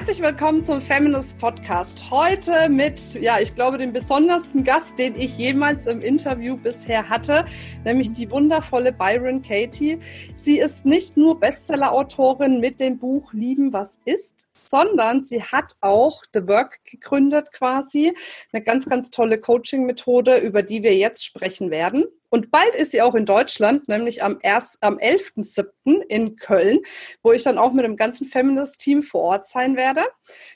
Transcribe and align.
Herzlich 0.00 0.22
willkommen 0.22 0.64
zum 0.64 0.80
Feminist 0.80 1.36
Podcast. 1.36 2.10
Heute 2.10 2.70
mit, 2.70 3.20
ja, 3.20 3.38
ich 3.38 3.54
glaube, 3.54 3.76
dem 3.76 3.92
besondersten 3.92 4.64
Gast, 4.64 4.98
den 4.98 5.14
ich 5.14 5.36
jemals 5.36 5.84
im 5.84 6.00
Interview 6.00 6.56
bisher 6.56 7.10
hatte, 7.10 7.44
nämlich 7.84 8.10
die 8.10 8.30
wundervolle 8.30 8.94
Byron 8.94 9.42
Katie. 9.42 9.98
Sie 10.36 10.58
ist 10.58 10.86
nicht 10.86 11.18
nur 11.18 11.38
Bestseller-Autorin 11.38 12.60
mit 12.60 12.80
dem 12.80 12.98
Buch 12.98 13.34
Lieben, 13.34 13.74
was 13.74 14.00
ist, 14.06 14.48
sondern 14.68 15.22
sie 15.22 15.42
hat 15.42 15.76
auch 15.80 16.22
The 16.32 16.46
Work 16.46 16.84
gegründet 16.84 17.52
quasi. 17.52 18.14
Eine 18.52 18.62
ganz, 18.62 18.86
ganz 18.86 19.10
tolle 19.10 19.40
Coaching-Methode, 19.40 20.38
über 20.38 20.62
die 20.62 20.82
wir 20.82 20.96
jetzt 20.96 21.24
sprechen 21.24 21.70
werden. 21.70 22.06
Und 22.30 22.52
bald 22.52 22.76
ist 22.76 22.92
sie 22.92 23.02
auch 23.02 23.16
in 23.16 23.26
Deutschland, 23.26 23.88
nämlich 23.88 24.22
am, 24.22 24.38
am 24.80 24.98
11.07. 24.98 26.00
in 26.08 26.36
Köln, 26.36 26.78
wo 27.24 27.32
ich 27.32 27.42
dann 27.42 27.58
auch 27.58 27.72
mit 27.72 27.84
dem 27.84 27.96
ganzen 27.96 28.28
Feminist-Team 28.28 29.02
vor 29.02 29.22
Ort 29.22 29.48
sein 29.48 29.76
werde. 29.76 30.02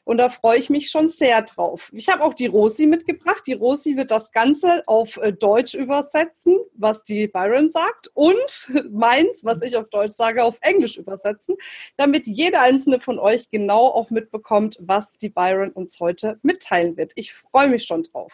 Und 0.05 0.19
da 0.19 0.29
freue 0.29 0.59
ich 0.59 0.71
mich 0.71 0.89
schon 0.89 1.09
sehr 1.09 1.43
drauf. 1.43 1.91
Ich 1.93 2.09
habe 2.09 2.23
auch 2.23 2.33
die 2.33 2.47
Rosi 2.47 2.87
mitgebracht. 2.87 3.43
Die 3.49 3.55
Rosi 3.55 3.97
wird 3.97 4.13
das 4.13 4.31
Ganze 4.31 4.85
auf 4.87 5.17
äh, 5.17 5.33
Deutsch 5.33 5.75
übersetzen, 5.75 6.59
was 6.75 7.03
die 7.03 7.27
Byron 7.27 7.69
sagt, 7.69 8.09
und 8.15 8.71
meins, 8.91 9.45
was 9.45 9.61
ich 9.63 9.77
auf 9.77 9.89
Deutsch 9.89 10.15
sage, 10.15 10.45
auf 10.45 10.59
Englisch 10.61 10.97
übersetzen, 10.97 11.57
damit 11.97 12.29
jeder 12.29 12.61
einzelne 12.61 13.01
von 13.01 13.19
euch 13.19 13.51
genau 13.51 13.87
auch 13.95 14.11
mitbekommt, 14.11 14.77
was 14.81 15.15
die 15.15 15.29
Byron 15.29 15.71
uns 15.71 16.01
heute 16.01 16.39
mitteilen 16.43 16.97
wird. 16.97 17.13
Ich 17.15 17.33
freue 17.33 17.69
mich 17.69 17.85
schon 17.85 18.03
drauf. 18.03 18.33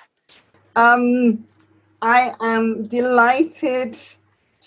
Um 0.75 1.45
I 2.03 2.33
am 2.41 2.89
delighted 2.89 3.95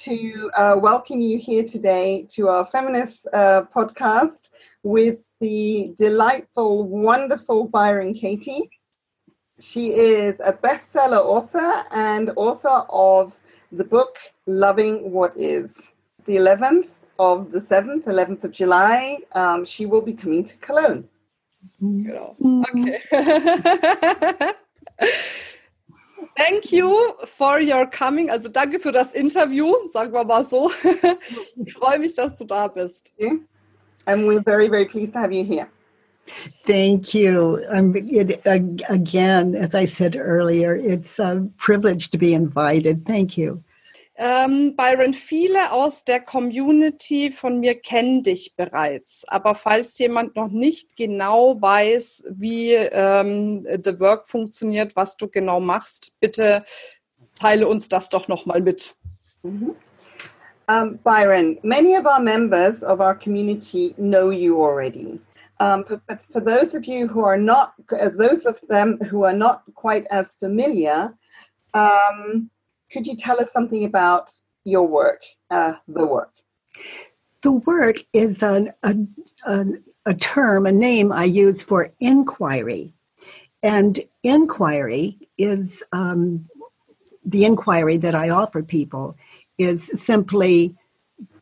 to 0.05 0.51
uh, 0.55 0.75
welcome 0.79 1.19
you 1.19 1.39
here 1.39 1.63
today 1.63 2.27
to 2.29 2.47
our 2.47 2.63
feminist 2.63 3.27
uh, 3.33 3.63
podcast 3.73 4.49
with 4.83 5.17
the 5.39 5.93
delightful, 5.97 6.83
wonderful 6.83 7.67
Byron 7.67 8.13
Katie. 8.13 8.69
She 9.59 9.93
is 9.93 10.39
a 10.41 10.53
bestseller 10.53 11.23
author 11.23 11.83
and 11.91 12.31
author 12.35 12.85
of 12.89 13.39
the 13.71 13.83
book 13.83 14.17
Loving 14.45 15.11
What 15.11 15.33
Is. 15.35 15.91
The 16.25 16.37
11th 16.37 16.89
of 17.19 17.51
the 17.51 17.59
7th, 17.59 18.03
11th 18.05 18.43
of 18.43 18.51
July, 18.51 19.19
um, 19.33 19.65
she 19.65 19.85
will 19.85 20.01
be 20.01 20.13
coming 20.13 20.43
to 20.43 20.57
Cologne. 20.57 21.07
Okay. 21.81 22.99
Thank 26.35 26.71
you 26.71 27.13
for 27.27 27.59
your 27.59 27.85
coming. 27.85 28.29
Also 28.31 28.49
danke 28.49 28.79
für 28.79 28.91
das 28.91 29.13
Interview, 29.13 29.71
sagen 29.91 30.11
wir 30.11 30.23
mal 30.23 30.43
so. 30.43 30.71
Ich 31.65 31.73
freue 31.73 31.99
mich, 31.99 32.15
dass 32.15 32.35
du 32.37 32.45
da 32.45 32.67
bist. 32.67 33.13
And 34.05 34.25
we're 34.27 34.41
very, 34.41 34.67
very 34.67 34.85
pleased 34.85 35.13
to 35.13 35.19
have 35.19 35.31
you 35.31 35.43
here. 35.43 35.67
Thank 36.65 37.13
you. 37.13 37.63
Um, 37.69 37.95
it, 37.95 38.41
again, 38.45 39.55
as 39.55 39.75
I 39.75 39.85
said 39.85 40.15
earlier, 40.15 40.75
it's 40.75 41.19
a 41.19 41.47
privilege 41.57 42.09
to 42.11 42.17
be 42.17 42.33
invited. 42.33 43.05
Thank 43.05 43.37
you. 43.37 43.63
Ähm, 44.25 44.77
Byron, 44.77 45.13
viele 45.13 45.73
aus 45.73 46.05
der 46.05 46.21
Community 46.21 47.29
von 47.29 47.59
mir 47.59 47.75
kennen 47.75 48.23
dich 48.23 48.55
bereits. 48.55 49.25
Aber 49.27 49.53
falls 49.53 49.97
jemand 49.97 50.37
noch 50.37 50.47
nicht 50.47 50.95
genau 50.95 51.61
weiß, 51.61 52.23
wie 52.29 52.71
ähm, 52.71 53.67
The 53.83 53.99
Work 53.99 54.29
funktioniert, 54.29 54.95
was 54.95 55.17
du 55.17 55.27
genau 55.27 55.59
machst, 55.59 56.15
bitte 56.21 56.63
teile 57.37 57.67
uns 57.67 57.89
das 57.89 58.07
doch 58.07 58.29
nochmal 58.29 58.61
mit. 58.61 58.95
Mhm. 59.41 59.75
Um, 60.69 60.97
Byron, 61.03 61.59
many 61.61 61.97
of 61.97 62.05
our 62.05 62.21
members 62.21 62.81
of 62.81 63.01
our 63.01 63.15
community 63.15 63.93
know 63.97 64.31
you 64.31 64.55
already. 64.63 65.19
Um, 65.59 65.83
but, 65.85 65.99
but, 66.07 66.21
for 66.21 66.39
those 66.39 66.73
of 66.73 66.85
you 66.85 67.09
who 67.09 67.25
are 67.25 67.37
not, 67.37 67.73
uh, 67.91 68.07
those 68.07 68.45
of 68.45 68.61
them 68.69 68.97
who 69.11 69.25
are 69.25 69.35
not 69.35 69.63
quite 69.75 70.07
as 70.09 70.35
familiar, 70.35 71.13
um, 71.73 72.49
could 72.93 73.07
you 73.07 73.15
tell 73.15 73.41
us 73.41 73.51
something 73.51 73.83
about 73.83 74.31
your 74.63 74.87
work, 74.87 75.23
uh, 75.49 75.73
the 75.87 76.05
work? 76.05 76.31
The 77.41 77.51
work 77.51 77.97
is 78.13 78.43
an, 78.43 78.71
a, 78.83 78.95
a, 79.45 79.65
a 80.05 80.13
term, 80.13 80.67
a 80.67 80.71
name 80.71 81.11
I 81.11 81.23
use 81.23 81.63
for 81.63 81.91
inquiry. 81.99 82.93
And 83.63 83.99
inquiry 84.21 85.27
is 85.37 85.83
um, 85.91 86.47
the 87.25 87.45
inquiry 87.45 87.97
that 87.97 88.13
I 88.13 88.29
offer 88.29 88.61
people 88.61 89.17
is 89.57 89.91
simply 89.95 90.75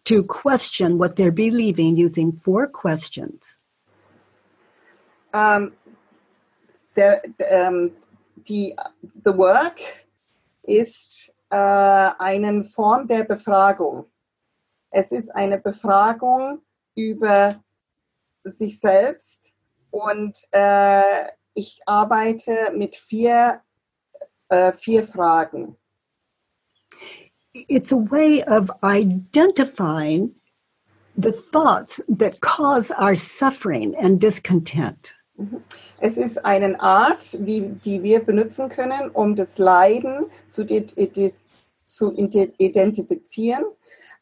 to 0.06 0.24
question 0.24 0.98
what 0.98 1.18
they're 1.18 1.32
believing 1.32 1.98
using 1.98 2.32
four 2.32 2.68
questions. 2.68 3.56
Um, 5.34 5.74
the, 6.96 7.22
um, 7.52 7.92
the, 8.46 8.74
the 9.24 9.32
work 9.32 9.82
ist 10.68 11.31
äh, 11.52 12.12
eine 12.18 12.64
Form 12.64 13.08
der 13.08 13.24
Befragung. 13.24 14.06
Es 14.90 15.12
ist 15.12 15.30
eine 15.36 15.58
Befragung 15.58 16.62
über 16.96 17.62
sich 18.44 18.80
selbst 18.80 19.54
und 19.92 20.38
äh, 20.52 21.28
ich 21.54 21.80
arbeite 21.86 22.72
mit 22.74 22.96
vier, 22.96 23.62
äh, 24.50 24.72
vier 24.72 25.04
Fragen. 25.04 25.76
It's 27.54 27.92
a 27.92 27.98
way 27.98 28.44
of 28.48 28.72
identifying 28.82 30.34
the 31.18 31.34
thoughts 31.34 32.02
that 32.08 32.40
cause 32.40 32.92
our 32.98 33.18
suffering 33.18 33.94
and 33.96 34.22
discontent. 34.22 35.14
Mhm. 35.38 35.64
Es 36.00 36.18
ist 36.18 36.46
eine 36.46 36.80
Art, 36.80 37.38
wie, 37.40 37.62
die 37.62 38.04
wir 38.04 38.20
benutzen 38.20 38.70
können, 38.70 39.10
um 39.12 39.36
das 39.36 39.58
Leiden 39.58 40.26
zu, 40.48 40.66
zu 41.86 42.16
identifizieren, 42.16 43.66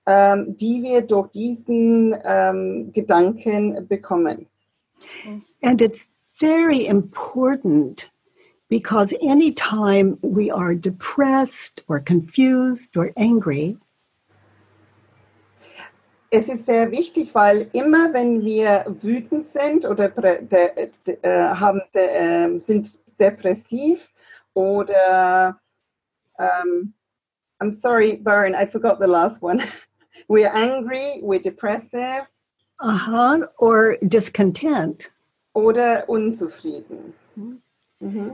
ähm, 0.05 0.55
die 0.57 0.83
wir 0.83 1.01
durch 1.01 1.27
diesen 1.31 2.15
ähm, 2.23 2.91
Gedanken 2.93 3.87
bekommen. 3.87 4.47
And 5.61 5.81
it's 5.81 6.07
very 6.39 6.85
important 6.85 8.11
because 8.69 9.13
anytime 9.21 10.17
we 10.21 10.51
are 10.51 10.75
depressed 10.75 11.83
or 11.87 11.99
confused 11.99 12.95
or 12.97 13.11
angry, 13.17 13.77
es 16.31 16.47
ist 16.47 16.65
sehr 16.65 16.91
wichtig, 16.91 17.33
weil 17.33 17.69
immer 17.73 18.13
wenn 18.13 18.41
wir 18.41 18.85
wütend 19.01 19.45
sind 19.45 19.85
oder 19.85 20.09
de, 20.09 20.45
de, 20.45 20.91
de, 21.05 21.17
äh, 21.23 21.49
haben, 21.49 21.81
äh, 21.93 22.59
sind 22.59 22.99
depressiv 23.19 24.11
oder 24.53 25.59
um, 26.37 26.93
I'm 27.59 27.73
sorry, 27.73 28.15
Baron, 28.15 28.55
I 28.55 28.65
forgot 28.65 28.99
the 28.99 29.07
last 29.07 29.41
one. 29.41 29.61
we're 30.27 30.51
angry, 30.53 31.19
we're 31.21 31.39
depressive. 31.41 32.27
Uh-huh, 32.79 33.47
or 33.57 33.97
discontent. 34.07 35.09
Oder 35.53 36.05
unzufrieden. 36.07 37.13
Mm-hmm. 38.01 38.29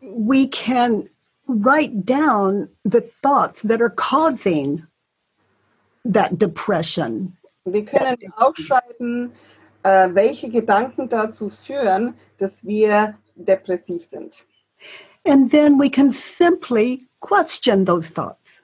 We 0.00 0.48
can 0.48 1.08
write 1.46 2.04
down 2.04 2.68
the 2.84 3.00
thoughts 3.00 3.62
that 3.62 3.80
are 3.80 3.90
causing 3.90 4.86
that 6.04 6.38
depression. 6.38 7.36
Wir 7.64 7.84
können 7.84 8.16
aufschreiben, 8.36 9.32
äh, 9.82 10.08
welche 10.12 10.48
Gedanken 10.48 11.08
dazu 11.08 11.48
führen, 11.48 12.14
dass 12.38 12.64
wir 12.64 13.14
depressiv 13.36 14.04
sind. 14.04 14.44
And 15.24 15.50
then 15.50 15.78
we 15.78 15.90
can 15.90 16.12
simply 16.12 17.06
question 17.20 17.84
those 17.84 18.10
thoughts. 18.12 18.62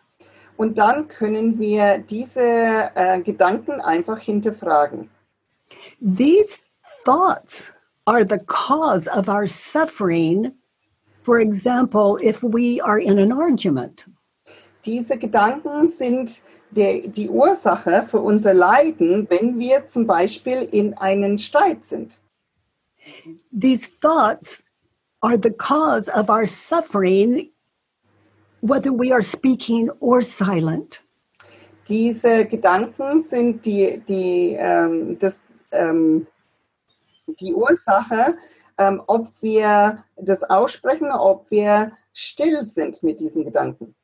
Und 0.56 0.78
dann 0.78 1.06
können 1.08 1.58
wir 1.58 1.98
diese 1.98 2.90
äh, 2.94 3.20
Gedanken 3.20 3.80
einfach 3.80 4.18
hinterfragen. 4.18 5.10
These 6.00 6.62
thoughts 7.04 7.72
are 8.06 8.24
the 8.24 8.38
cause 8.46 9.06
of 9.06 9.28
our 9.28 9.46
suffering. 9.46 10.52
For 11.22 11.40
example, 11.40 12.18
if 12.22 12.42
we 12.42 12.80
are 12.80 12.98
in 12.98 13.18
an 13.18 13.32
argument. 13.32 14.06
Diese 14.84 15.18
Gedanken 15.18 15.88
sind 15.88 16.40
die, 16.70 17.08
die 17.08 17.28
Ursache 17.28 18.02
für 18.02 18.20
unser 18.20 18.54
Leiden, 18.54 19.26
wenn 19.30 19.58
wir 19.58 19.86
zum 19.86 20.06
Beispiel 20.06 20.68
in 20.72 20.94
einen 20.94 21.38
Streit 21.38 21.84
sind. 21.84 22.18
These 23.52 23.88
thoughts 24.00 24.64
are 25.20 25.38
the 25.40 25.50
cause 25.50 26.10
of 26.12 26.28
our 26.28 26.46
suffering, 26.46 27.50
whether 28.60 28.90
we 28.90 29.12
are 29.12 29.22
speaking 29.22 29.90
or 30.00 30.22
silent. 30.22 31.02
diese 31.88 32.44
Gedanken 32.46 33.20
sind 33.20 33.64
die, 33.64 34.02
die, 34.08 34.56
ähm, 34.58 35.18
das, 35.18 35.40
ähm, 35.72 36.26
die 37.40 37.54
Ursache, 37.54 38.36
ähm, 38.78 39.02
ob 39.06 39.28
wir 39.40 40.04
das 40.16 40.42
aussprechen, 40.44 41.10
ob 41.12 41.50
wir 41.50 41.92
still 42.12 42.64
sind 42.66 43.02
mit 43.02 43.20
diesen 43.20 43.44
Gedanken. 43.44 43.94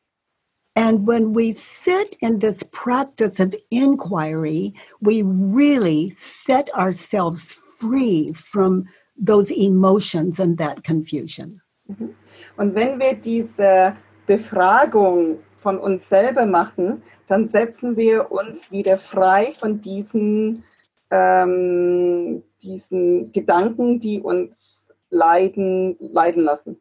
And 0.74 1.06
when 1.06 1.34
we 1.34 1.52
sit 1.52 2.16
in 2.20 2.38
this 2.38 2.62
practice 2.72 3.38
of 3.40 3.54
inquiry, 3.70 4.74
we 5.00 5.22
really 5.22 6.10
set 6.10 6.72
ourselves 6.74 7.52
free 7.78 8.32
from 8.32 8.86
those 9.16 9.50
emotions 9.50 10.40
and 10.40 10.56
that 10.58 10.82
confusion. 10.82 11.60
Mhm. 11.88 12.14
Und 12.56 12.74
wenn 12.74 12.98
wir 12.98 13.14
diese 13.14 13.94
Befragung 14.26 15.40
von 15.58 15.78
uns 15.78 16.08
selber 16.08 16.46
machen, 16.46 17.02
dann 17.26 17.46
setzen 17.46 17.96
wir 17.96 18.32
uns 18.32 18.70
wieder 18.70 18.96
frei 18.96 19.52
von 19.52 19.80
diesen, 19.80 20.64
ähm, 21.10 22.42
diesen 22.62 23.32
Gedanken, 23.32 24.00
die 24.00 24.20
uns 24.20 24.92
leiden, 25.10 25.96
leiden 25.98 26.42
lassen. 26.42 26.80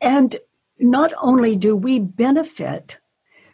And 0.00 0.38
not 0.78 1.12
only 1.20 1.56
do 1.56 1.76
we 1.76 2.00
benefit, 2.00 2.98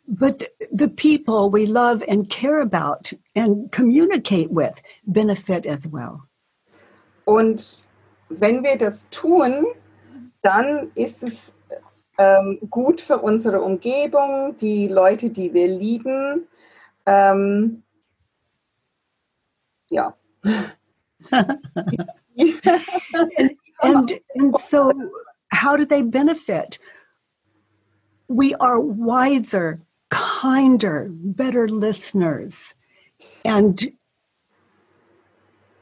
but 0.07 0.49
the 0.73 0.89
people 0.89 1.51
we 1.51 1.67
love 1.67 2.03
and 2.09 2.29
care 2.29 2.61
about 2.61 3.13
and 3.35 3.71
communicate 3.71 4.51
with 4.51 4.81
benefit 5.07 5.67
as 5.67 5.87
well. 5.87 6.27
Und 7.27 7.79
wenn 8.29 8.63
wir 8.63 8.77
das 8.77 9.09
tun, 9.11 9.65
dann 10.43 10.91
ist 10.95 11.23
es 11.23 11.53
ähm, 12.19 12.59
gut 12.71 13.01
für 13.01 13.19
unsere 13.19 13.61
Umgebung, 13.61 14.57
die 14.57 14.89
Leute, 14.89 15.31
die 15.31 15.53
wir 15.55 15.69
lieben. 15.69 16.47
Ähm, 17.07 17.83
ja. 19.91 20.15
and 23.83 24.13
and 24.35 24.59
so 24.59 24.93
how 25.53 25.77
do 25.77 25.85
they 25.85 26.03
benefit 26.03 26.79
we 28.31 28.55
are 28.61 28.81
wiser 28.81 29.83
kinder 30.09 31.09
better 31.11 31.69
listeners 31.69 32.75
and 33.45 33.91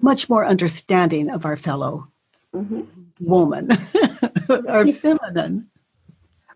much 0.00 0.30
more 0.30 0.46
understanding 0.46 1.28
of 1.28 1.44
our 1.44 1.56
fellow 1.56 2.08
mm-hmm. 2.54 2.82
woman 3.20 3.68
our 4.66 4.86
feminine 4.92 5.68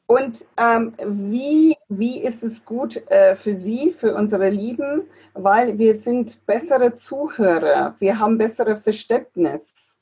Und 0.06 0.44
ähm, 0.58 0.92
wie, 1.06 1.74
wie 1.88 2.20
ist 2.20 2.42
es 2.42 2.62
gut 2.66 2.96
äh, 3.08 3.34
für 3.34 3.56
Sie, 3.56 3.92
für 3.92 4.14
unsere 4.14 4.50
Lieben? 4.50 5.04
Weil 5.32 5.78
wir 5.78 5.96
sind 5.96 6.44
bessere 6.44 6.94
Zuhörer, 6.94 7.94
wir 7.98 8.18
haben 8.18 8.36
bessere 8.36 8.76
Verständnis. 8.76 9.96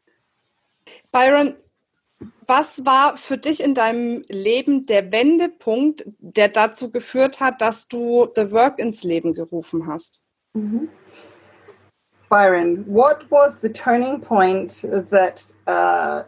Byron, 1.12 1.54
was 2.46 2.84
war 2.84 3.16
für 3.16 3.38
dich 3.38 3.62
in 3.62 3.74
deinem 3.74 4.24
Leben 4.28 4.84
der 4.84 5.10
Wendepunkt, 5.12 6.04
der 6.18 6.48
dazu 6.48 6.90
geführt 6.90 7.40
hat, 7.40 7.60
dass 7.60 7.88
du 7.88 8.28
The 8.34 8.50
Work 8.50 8.78
ins 8.78 9.04
Leben 9.04 9.34
gerufen 9.34 9.86
hast? 9.86 10.22
Byron, 12.28 12.84
what 12.86 13.30
was 13.30 13.60
the 13.60 13.72
turning 13.72 14.20
point 14.20 14.82
that 15.10 15.44
uh, 15.66 16.24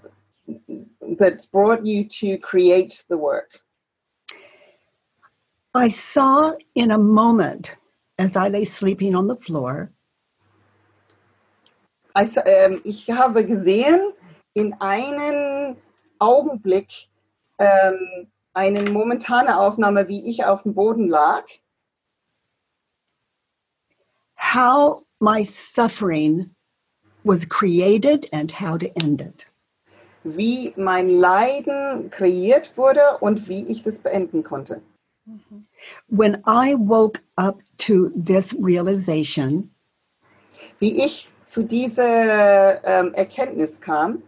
that 1.19 1.47
brought 1.53 1.85
you 1.85 2.05
to 2.05 2.39
create 2.39 3.05
the 3.09 3.17
work? 3.17 3.63
i 5.75 5.89
saw 5.89 6.53
in 6.75 6.91
a 6.91 6.99
moment 6.99 7.77
as 8.19 8.37
i 8.37 8.49
lay 8.49 8.65
sleeping 8.65 9.15
on 9.15 9.29
the 9.29 9.37
floor 9.37 9.91
Also, 12.15 12.43
ähm, 12.45 12.83
ich 12.85 13.11
habe 13.11 13.43
gesehen 13.43 14.13
in 14.55 14.75
einem 14.81 15.77
Augenblick 16.19 17.09
ähm, 17.59 18.31
eine 18.55 18.91
momentane 18.91 19.59
Aufnahme, 19.59 20.09
wie 20.09 20.29
ich 20.29 20.45
auf 20.45 20.63
dem 20.63 20.75
Boden 20.75 21.09
lag, 21.09 21.45
how 24.37 25.05
my 25.21 25.43
suffering 25.43 26.55
was 27.25 27.49
created 27.49 28.29
and 28.33 28.51
how 28.61 28.77
to 28.77 28.89
end 28.97 29.21
it 29.23 29.49
wie 30.25 30.73
mein 30.77 31.09
Leiden 31.09 32.11
kreiert 32.11 32.77
wurde 32.77 33.19
und 33.21 33.49
wie 33.49 33.67
ich 33.67 33.83
das 33.83 33.99
beenden 33.99 34.43
konnte. 34.45 34.81
when 36.09 36.43
i 36.47 36.75
woke 36.75 37.21
up 37.37 37.61
to 37.79 38.11
this 38.15 38.55
realization 38.61 39.71
Wie 40.79 40.97
ich 41.05 41.29
zu 41.47 41.63
dieser 41.63 42.83
ähm, 42.85 43.15
Erkenntnis 43.15 43.81
kam, 43.81 44.23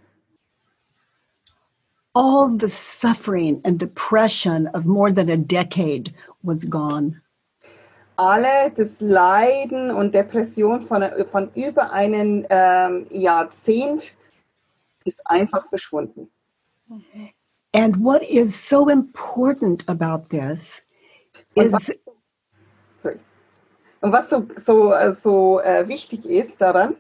all 2.15 2.49
the 2.49 2.69
suffering 2.69 3.61
and 3.65 3.79
depression 3.79 4.69
of 4.69 4.87
more 4.87 5.11
than 5.11 5.29
a 5.29 5.37
decade 5.37 6.15
was 6.43 6.65
gone. 6.65 7.21
alle 8.17 8.71
das 8.71 9.01
Leiden 9.01 9.91
und 9.91 10.15
Depression 10.15 10.81
von, 10.81 11.05
von 11.29 11.51
über 11.55 11.91
einem 11.93 12.47
ähm, 12.49 13.07
Jahrzehnt 13.11 14.17
ist 15.05 15.21
einfach 15.27 15.67
verschwunden. 15.67 16.31
And 17.73 17.97
what 17.99 18.23
is 18.23 18.55
so 18.55 18.89
important 18.89 19.85
about 19.89 20.29
this 20.29 20.81
is 21.57 21.93
Sorry. 22.97 23.19
Und 24.01 24.13
was 24.13 24.31
so, 24.31 24.47
so, 24.57 24.93
äh, 24.93 25.13
so 25.13 25.61
äh, 25.61 25.89
wichtig 25.89 26.25
ist 26.25 26.61
daran, 26.61 26.97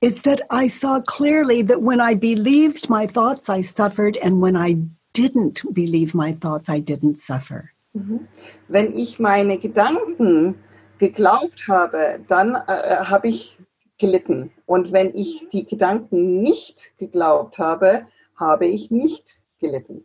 is 0.00 0.22
that 0.22 0.42
I 0.50 0.66
saw 0.68 1.00
clearly 1.00 1.62
that 1.62 1.82
when 1.82 2.00
I 2.00 2.14
believed 2.14 2.90
my 2.90 3.06
thoughts, 3.06 3.48
I 3.48 3.62
suffered, 3.62 4.16
and 4.18 4.40
when 4.40 4.56
I 4.56 4.76
didn't 5.12 5.62
believe 5.72 6.14
my 6.14 6.32
thoughts, 6.32 6.68
I 6.68 6.80
didn't 6.80 7.16
suffer. 7.18 7.72
Mhm. 7.96 8.28
wenn 8.68 8.92
ich 8.92 9.18
meine 9.18 9.58
Gedanken 9.58 10.56
geglaubt 10.98 11.66
habe, 11.66 12.20
dann 12.28 12.54
äh, 12.54 12.60
äh, 12.72 13.04
habe 13.04 13.28
ich 13.28 13.58
gelitten. 13.98 14.50
Und 14.66 14.92
wenn 14.92 15.14
ich 15.14 15.48
die 15.50 15.64
Gedanken 15.64 16.42
nicht 16.42 16.96
geglaubt 16.98 17.58
habe, 17.58 18.06
habe 18.36 18.66
ich 18.66 18.90
nicht 18.90 19.38
gelitten. 19.60 20.04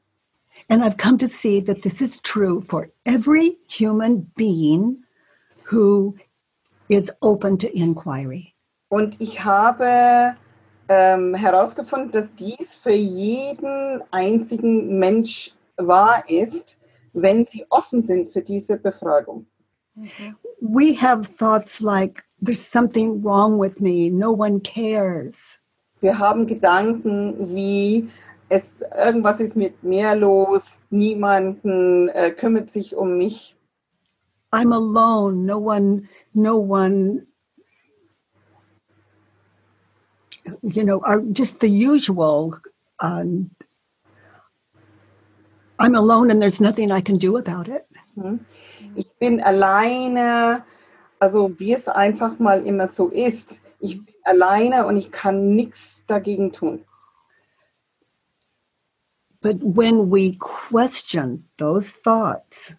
And 0.69 0.83
I've 0.83 0.97
come 0.97 1.17
to 1.17 1.27
see 1.27 1.59
that 1.61 1.81
this 1.81 2.01
is 2.01 2.19
true 2.21 2.61
for 2.61 2.89
every 3.05 3.57
human 3.67 4.31
being 4.35 5.03
who 5.69 6.15
is 6.87 7.11
open 7.21 7.57
to 7.57 7.67
inquiry. 7.75 8.50
Und 8.91 9.21
ich 9.21 9.41
habe 9.41 10.35
ähm, 10.89 11.33
herausgefunden, 11.33 12.11
dass 12.11 12.35
dies 12.35 12.75
für 12.75 12.91
jeden 12.91 14.03
einzigen 14.11 14.99
Mensch 14.99 15.55
wahr 15.77 16.25
ist, 16.27 16.77
wenn 17.13 17.45
sie 17.45 17.65
offen 17.69 18.01
sind 18.01 18.27
für 18.27 18.41
diese 18.41 18.75
Befragung. 18.75 19.45
We 20.59 20.93
have 20.99 21.21
thoughts 21.37 21.79
like, 21.79 22.25
there's 22.41 22.61
something 22.61 23.23
wrong 23.23 23.57
with 23.57 23.79
me, 23.79 24.09
no 24.09 24.33
one 24.33 24.59
cares. 24.59 25.57
Wir 26.01 26.19
haben 26.19 26.45
Gedanken 26.45 27.35
wie, 27.55 28.09
es, 28.49 28.81
irgendwas 29.01 29.39
ist 29.39 29.55
mit 29.55 29.81
mir 29.83 30.15
los, 30.15 30.81
niemanden 30.89 32.09
äh, 32.09 32.31
kümmert 32.31 32.69
sich 32.69 32.93
um 32.97 33.17
mich. 33.17 33.55
I'm 34.51 34.73
alone, 34.73 35.45
no 35.45 35.59
one, 35.59 36.09
no 36.33 36.57
one, 36.57 37.25
you 40.61 40.83
know, 40.83 41.01
are 41.03 41.21
just 41.21 41.59
the 41.59 41.69
usual. 41.69 42.57
Um, 42.99 43.51
I'm 45.79 45.95
alone 45.95 46.29
and 46.29 46.41
there's 46.41 46.61
nothing 46.61 46.91
I 46.91 47.01
can 47.01 47.17
do 47.17 47.37
about 47.37 47.67
it. 47.67 47.87
Ich 48.95 49.09
bin 49.19 49.41
alleine, 49.41 50.63
also 51.19 51.57
wie 51.59 51.73
es 51.73 51.87
einfach 51.87 52.37
mal 52.39 52.65
immer 52.65 52.87
so 52.87 53.07
ist. 53.09 53.61
Ich 53.79 54.05
bin 54.05 54.15
alleine 54.23 54.85
und 54.85 54.97
ich 54.97 55.11
kann 55.11 55.55
nichts 55.55 56.05
dagegen 56.05 56.51
tun. 56.51 56.85
But 59.41 59.57
when 59.63 60.11
we 60.11 60.37
question 60.37 61.45
those 61.57 61.91
thoughts, 61.91 62.75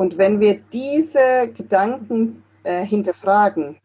Und 0.00 0.16
wenn 0.16 0.40
wir 0.40 0.58
diese 0.72 1.50
Gedanken 1.54 2.42
äh, 2.62 2.86
hinterfragen, 2.86 3.76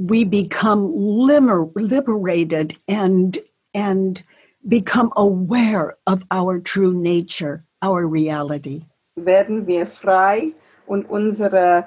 we 0.00 0.24
become 0.24 0.90
liber- 0.94 1.70
liberated 1.76 2.76
and 2.88 3.38
and 3.74 4.22
become 4.66 5.12
aware 5.16 5.96
of 6.06 6.24
our 6.30 6.58
true 6.58 6.92
nature, 6.92 7.64
our 7.82 8.08
reality. 8.08 8.84
werden 9.16 9.66
wir 9.66 9.86
frei 9.86 10.54
und 10.86 11.08
unsere, 11.08 11.86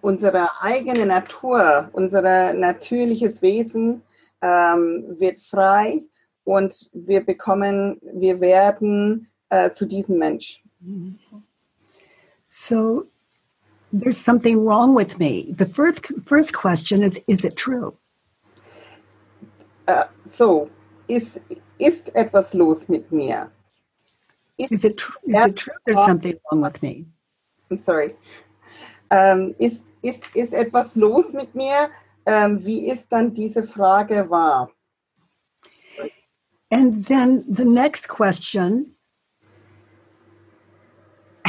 unsere 0.00 0.48
eigene 0.60 1.06
Natur, 1.06 1.88
unser 1.92 2.52
natürliches 2.52 3.42
Wesen 3.42 4.02
ähm, 4.42 5.04
wird 5.18 5.40
frei 5.40 6.02
und 6.44 6.90
wir 6.92 7.24
bekommen, 7.24 8.00
wir 8.02 8.40
werden 8.40 9.28
äh, 9.50 9.70
zu 9.70 9.86
diesem 9.86 10.18
Mensch. 10.18 10.62
So 12.46 13.06
there's 13.92 14.18
something 14.18 14.64
wrong 14.64 14.94
with 14.94 15.18
me. 15.18 15.52
The 15.56 15.66
first 15.66 16.06
first 16.26 16.54
question 16.54 17.02
is 17.02 17.20
is 17.26 17.44
it 17.44 17.56
true? 17.56 17.96
Äh, 19.86 20.06
so, 20.24 20.70
ist, 21.08 21.40
ist 21.78 22.14
etwas 22.14 22.54
los 22.54 22.88
mit 22.88 23.10
mir? 23.10 23.50
Is 24.58 24.84
it 24.84 24.98
tr- 24.98 25.18
is 25.24 25.46
it 25.46 25.56
true 25.56 25.74
there's 25.86 26.04
something 26.06 26.38
wrong 26.50 26.60
with 26.60 26.82
me? 26.82 27.06
I'm 27.70 27.78
sorry. 27.78 28.14
Um, 29.10 29.18
ähm, 29.18 29.54
ist, 29.58 29.84
ist, 30.02 30.22
ist 30.34 30.52
etwas 30.52 30.94
los 30.94 31.32
mit 31.32 31.54
mir? 31.54 31.90
Ähm, 32.26 32.64
wie 32.64 32.88
ist 32.88 33.10
dann 33.10 33.34
diese 33.34 33.64
Frage 33.64 34.28
wahr? 34.30 34.70
And 36.70 37.04
then 37.06 37.44
the 37.48 37.64
next 37.64 38.08
question 38.08 38.94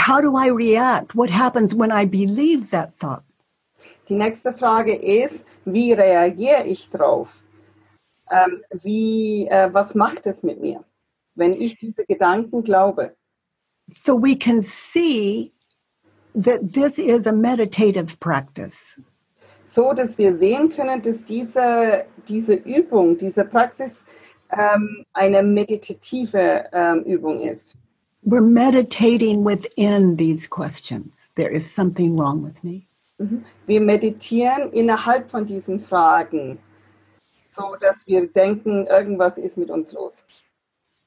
how 0.02 0.20
do 0.22 0.36
I 0.36 0.48
react? 0.48 1.16
What 1.16 1.30
happens 1.30 1.76
when 1.76 1.92
I 1.92 2.06
believe 2.06 2.72
that 2.72 2.94
thought? 2.94 3.24
Die 4.08 4.16
nächste 4.16 4.52
Frage 4.52 4.96
ist, 4.96 5.46
wie 5.66 5.94
reagiere 5.94 6.66
ich 6.66 6.90
drauf? 6.90 7.46
Ähm, 8.32 8.62
wie, 8.84 9.48
äh, 9.48 9.74
was 9.74 9.96
macht 9.96 10.26
es 10.26 10.44
mit 10.44 10.60
mir, 10.60 10.84
wenn 11.36 11.54
ich 11.54 11.78
diese 11.78 12.06
Gedanken 12.06 12.64
glaube? 12.64 13.16
So 13.88 14.16
we 14.16 14.36
can 14.36 14.62
see 14.62 15.52
that 16.34 16.74
this 16.74 16.98
is 16.98 17.28
a 17.28 17.34
meditative 17.34 18.20
practice. 18.20 18.98
So, 19.66 19.94
dass 19.94 20.18
wir 20.18 20.36
sehen 20.36 20.70
können, 20.70 21.02
dass 21.02 21.24
diese, 21.24 22.06
diese 22.28 22.56
Übung, 22.56 23.18
diese 23.18 23.46
Praxis 23.46 24.04
ähm, 24.52 25.06
eine 25.14 25.44
meditative 25.44 26.66
ähm, 26.74 27.04
Übung 27.04 27.40
ist. 27.40 27.78
We're 28.24 28.42
meditating 28.42 29.44
within 29.44 30.16
these 30.16 30.48
questions. 30.48 31.30
There 31.36 31.50
is 31.50 31.70
something 31.70 32.16
wrong 32.18 32.44
with 32.44 32.64
me. 32.64 32.88
Mhm. 33.20 33.44
Wir 33.66 33.82
meditieren 33.82 34.72
innerhalb 34.74 35.30
von 35.30 35.46
diesen 35.46 35.80
Fragen, 35.80 36.58
so 37.52 37.76
dass 37.80 38.08
wir 38.08 38.28
denken, 38.28 38.88
irgendwas 38.88 39.38
ist 39.38 39.58
mit 39.58 39.70
uns 39.70 39.92
los. 39.94 40.24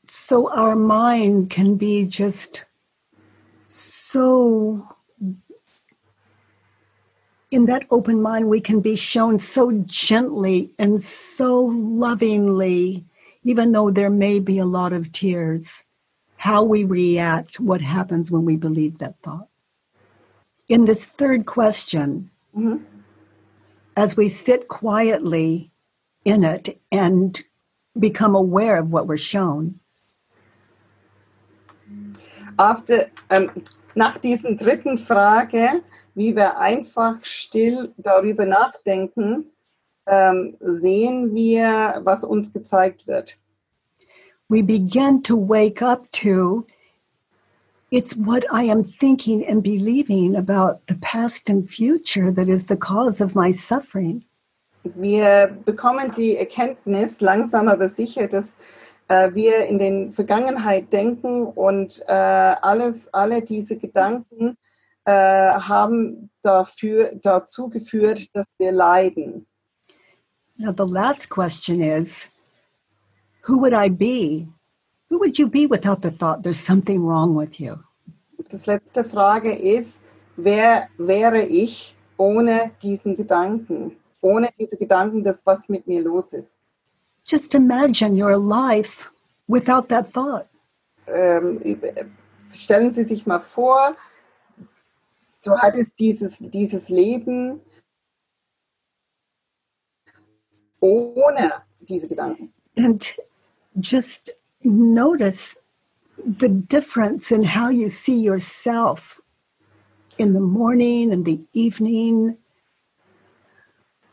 So 0.06 0.50
our 0.50 0.76
mind 0.76 1.50
can 1.50 1.76
be 1.76 2.04
just 2.04 2.66
so 3.68 4.87
in 7.50 7.66
that 7.66 7.85
open 7.90 8.21
mind 8.21 8.49
we 8.49 8.61
can 8.61 8.80
be 8.80 8.97
shown 8.97 9.38
so 9.38 9.73
gently 9.87 10.75
and 10.78 11.00
so 11.00 11.66
lovingly 11.66 13.04
even 13.44 13.73
though 13.73 13.90
there 13.90 14.11
may 14.11 14.40
be 14.40 14.59
a 14.59 14.64
lot 14.64 14.92
of 14.92 15.11
tears 15.12 15.84
how 16.45 16.63
we 16.63 16.85
react 16.85 17.59
what 17.59 17.81
happens 17.81 18.31
when 18.31 18.45
we 18.45 18.55
believe 18.55 18.99
that 18.99 19.15
thought 19.23 19.49
in 20.69 20.85
this 20.85 21.07
third 21.07 21.47
question 21.47 22.31
mm-hmm. 22.55 22.85
as 23.97 24.15
we 24.15 24.29
sit 24.29 24.69
quietly 24.69 25.71
in 26.27 26.45
it 26.45 26.79
and 26.93 27.43
become 27.99 28.35
aware 28.35 28.77
of 28.77 28.91
what 28.93 29.07
we're 29.07 29.17
shown 29.17 29.81
After, 32.59 33.11
ähm, 33.31 33.51
nach 33.97 34.19
diesen 34.19 34.57
dritten 34.57 34.97
Frage, 34.97 35.83
wie 36.15 36.37
wir 36.37 36.59
einfach 36.59 37.19
still 37.25 37.93
darüber 37.97 38.47
nachdenken, 38.47 39.51
ähm, 40.07 40.57
sehen 40.61 41.35
wir, 41.35 42.01
was 42.05 42.23
uns 42.23 42.53
gezeigt 42.53 43.09
wird. 43.09 43.37
We 44.49 44.63
begin 44.63 45.23
to 45.23 45.37
wake 45.37 45.83
up 45.83 46.11
to 46.13 46.67
it's 47.91 48.17
what 48.17 48.45
I 48.53 48.65
am 48.65 48.83
thinking 48.83 49.47
and 49.47 49.63
believing 49.63 50.35
about 50.35 50.87
the 50.89 50.97
past 50.97 51.49
and 51.49 51.69
future 51.69 52.33
that 52.33 52.49
is 52.49 52.67
the 52.67 52.77
cause 52.77 53.21
of 53.21 53.35
my 53.37 53.53
suffering. 53.53 54.25
Wir 54.83 55.57
bekommen 55.65 56.13
die 56.15 56.37
Erkenntnis 56.37 57.21
langsam 57.21 57.69
aber 57.69 57.89
sicher, 57.89 58.27
dass 58.27 58.57
äh, 59.09 59.33
wir 59.35 59.65
in 59.67 59.79
den 59.79 60.11
Vergangenheit 60.11 60.93
denken 60.93 61.47
und 61.47 62.03
äh, 62.09 62.13
alles, 62.13 63.13
alle 63.15 63.43
diese 63.43 63.79
Gedanken 63.79 64.59
äh, 65.05 65.13
haben 65.13 66.31
dafür, 66.43 67.13
dazu 67.23 67.69
geführt, 67.69 68.27
dass 68.35 68.47
wir 68.59 68.73
leiden. 68.73 69.47
Now, 70.57 70.73
the 70.73 70.85
last 70.85 71.31
question 71.31 71.81
is 71.81 72.29
who 73.45 73.59
would 73.59 73.75
I 73.75 73.89
be? 73.89 74.49
Who 75.11 75.19
would 75.19 75.39
you 75.39 75.49
be 75.49 75.67
without 75.67 76.01
the 76.03 76.11
thought 76.11 76.43
there's 76.43 76.59
something 76.59 77.05
wrong 77.05 77.35
with 77.35 77.61
you? 77.61 77.79
Das 78.51 78.67
letzte 78.67 79.05
Frage 79.05 79.53
ist, 79.55 80.01
wer 80.37 80.89
wäre 80.99 81.43
ich 81.43 81.95
ohne 82.17 82.73
diesen 82.83 83.17
Gedanken? 83.17 83.97
Ohne 84.21 84.49
diese 84.59 84.77
Gedanken, 84.77 85.23
dass 85.23 85.45
was 85.45 85.69
mit 85.69 85.87
mir 85.87 86.03
los 86.03 86.33
ist. 86.33 86.57
Just 87.27 87.55
imagine 87.55 88.15
your 88.15 88.39
life 88.39 89.11
without 89.47 89.89
that 89.89 90.13
thought. 90.13 90.49
Ähm, 91.07 91.61
stellen 92.53 92.91
Sie 92.91 93.05
sich 93.05 93.27
mal 93.27 93.41
vor, 93.41 93.95
du 95.45 95.57
hattest 95.57 95.99
dieses, 95.99 96.39
dieses 96.39 96.89
Leben 96.89 97.61
ohne 100.81 101.53
diese 101.81 102.09
Gedanken. 102.09 102.55
and 102.77 103.15
just 103.81 104.31
notice 104.62 105.57
the 106.25 106.49
difference 106.49 107.31
in 107.33 107.43
how 107.43 107.69
you 107.69 107.88
see 107.88 108.19
yourself 108.19 109.21
in 110.19 110.33
the 110.33 110.40
morning 110.40 111.12
and 111.12 111.25
the 111.25 111.40
evening. 111.52 112.38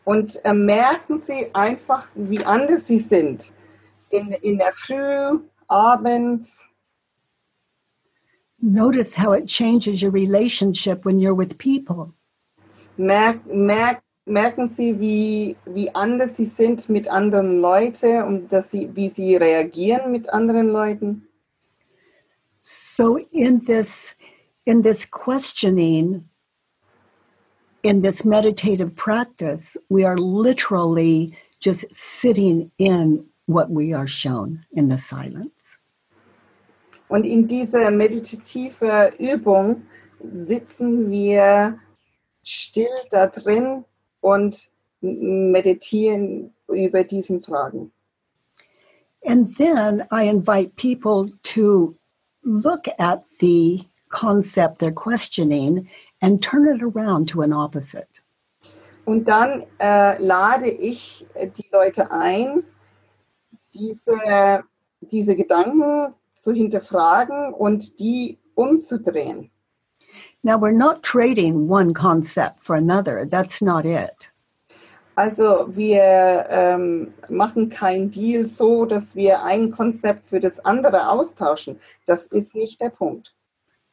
Und 0.03 0.43
äh, 0.43 0.53
merken 0.53 1.19
Sie 1.19 1.53
einfach, 1.53 2.09
wie 2.15 2.43
anders 2.43 2.87
Sie 2.87 2.99
sind. 2.99 3.51
In, 4.09 4.33
in 4.41 4.57
der 4.57 4.73
Früh, 4.73 5.39
abends, 5.69 6.65
notice 8.59 9.15
how 9.15 9.31
it 9.31 9.47
changes 9.47 10.01
your 10.01 10.11
relationship 10.11 11.05
when 11.05 11.19
you're 11.19 11.35
with 11.35 11.57
people. 11.57 12.13
Merk, 12.97 13.45
merk, 13.45 14.01
merken 14.31 14.67
Sie, 14.67 14.99
wie, 14.99 15.57
wie 15.65 15.93
anders 15.93 16.37
Sie 16.37 16.45
sind 16.45 16.89
mit 16.89 17.07
anderen 17.07 17.59
Leuten 17.59 18.23
und 18.23 18.51
dass 18.51 18.71
Sie, 18.71 18.89
wie 18.95 19.09
Sie 19.09 19.35
reagieren 19.35 20.11
mit 20.11 20.29
anderen 20.33 20.69
Leuten. 20.69 21.27
so 22.61 23.17
in 23.31 23.65
this 23.65 24.15
in 24.65 24.83
this 24.83 25.09
questioning 25.09 26.29
in 27.81 28.03
this 28.03 28.23
meditative 28.23 28.95
practice 28.95 29.75
we 29.89 30.05
are 30.05 30.17
literally 30.17 31.35
just 31.59 31.85
sitting 31.91 32.71
in 32.77 33.25
what 33.47 33.67
we 33.71 33.93
are 33.93 34.07
shown 34.07 34.63
in 34.73 34.89
the 34.89 34.97
silence 34.97 35.51
Und 37.09 37.25
in 37.25 37.47
dieser 37.47 37.91
meditative 37.91 39.11
Übung 39.19 39.81
sitzen 40.23 41.09
wir 41.09 41.79
still 42.43 42.87
da 43.09 43.27
drin 43.27 43.83
und 44.21 44.69
meditieren 45.01 46.53
über 46.67 47.03
diesen 47.03 47.41
Fragen. 47.41 47.91
And 49.23 49.55
then 49.57 50.07
I 50.11 50.27
invite 50.27 50.75
people 50.75 51.31
to 51.53 51.95
look 52.43 52.87
at 52.97 53.23
the 53.39 53.85
concept 54.09 54.79
they're 54.79 54.91
questioning 54.91 55.87
and 56.21 56.41
turn 56.41 56.67
it 56.67 56.81
around 56.81 57.27
to 57.29 57.41
an 57.41 57.53
opposite. 57.53 58.21
Und 59.05 59.27
dann 59.27 59.65
äh, 59.79 60.21
lade 60.21 60.69
ich 60.69 61.25
die 61.35 61.67
Leute 61.71 62.11
ein, 62.11 62.63
diese, 63.73 64.63
diese 65.01 65.35
Gedanken 65.35 66.13
zu 66.33 66.51
hinterfragen 66.51 67.53
und 67.53 67.99
die 67.99 68.39
umzudrehen. 68.55 69.50
Now, 70.43 70.57
we're 70.57 70.71
not 70.71 71.03
trading 71.03 71.67
one 71.67 71.93
concept 71.93 72.61
for 72.61 72.75
another. 72.75 73.25
That's 73.25 73.61
not 73.61 73.85
it. 73.85 74.31
Also 75.15 75.67
wir 75.67 76.47
ähm, 76.49 77.13
machen 77.29 77.69
keinen 77.69 78.09
Deal 78.09 78.47
so, 78.47 78.85
dass 78.85 79.15
wir 79.15 79.43
ein 79.43 79.69
Konzept 79.69 80.25
für 80.25 80.39
das 80.39 80.59
andere 80.65 81.09
austauschen. 81.09 81.79
Das 82.07 82.27
ist 82.27 82.55
nicht 82.55 82.79
der 82.81 82.89
Punkt. 82.89 83.33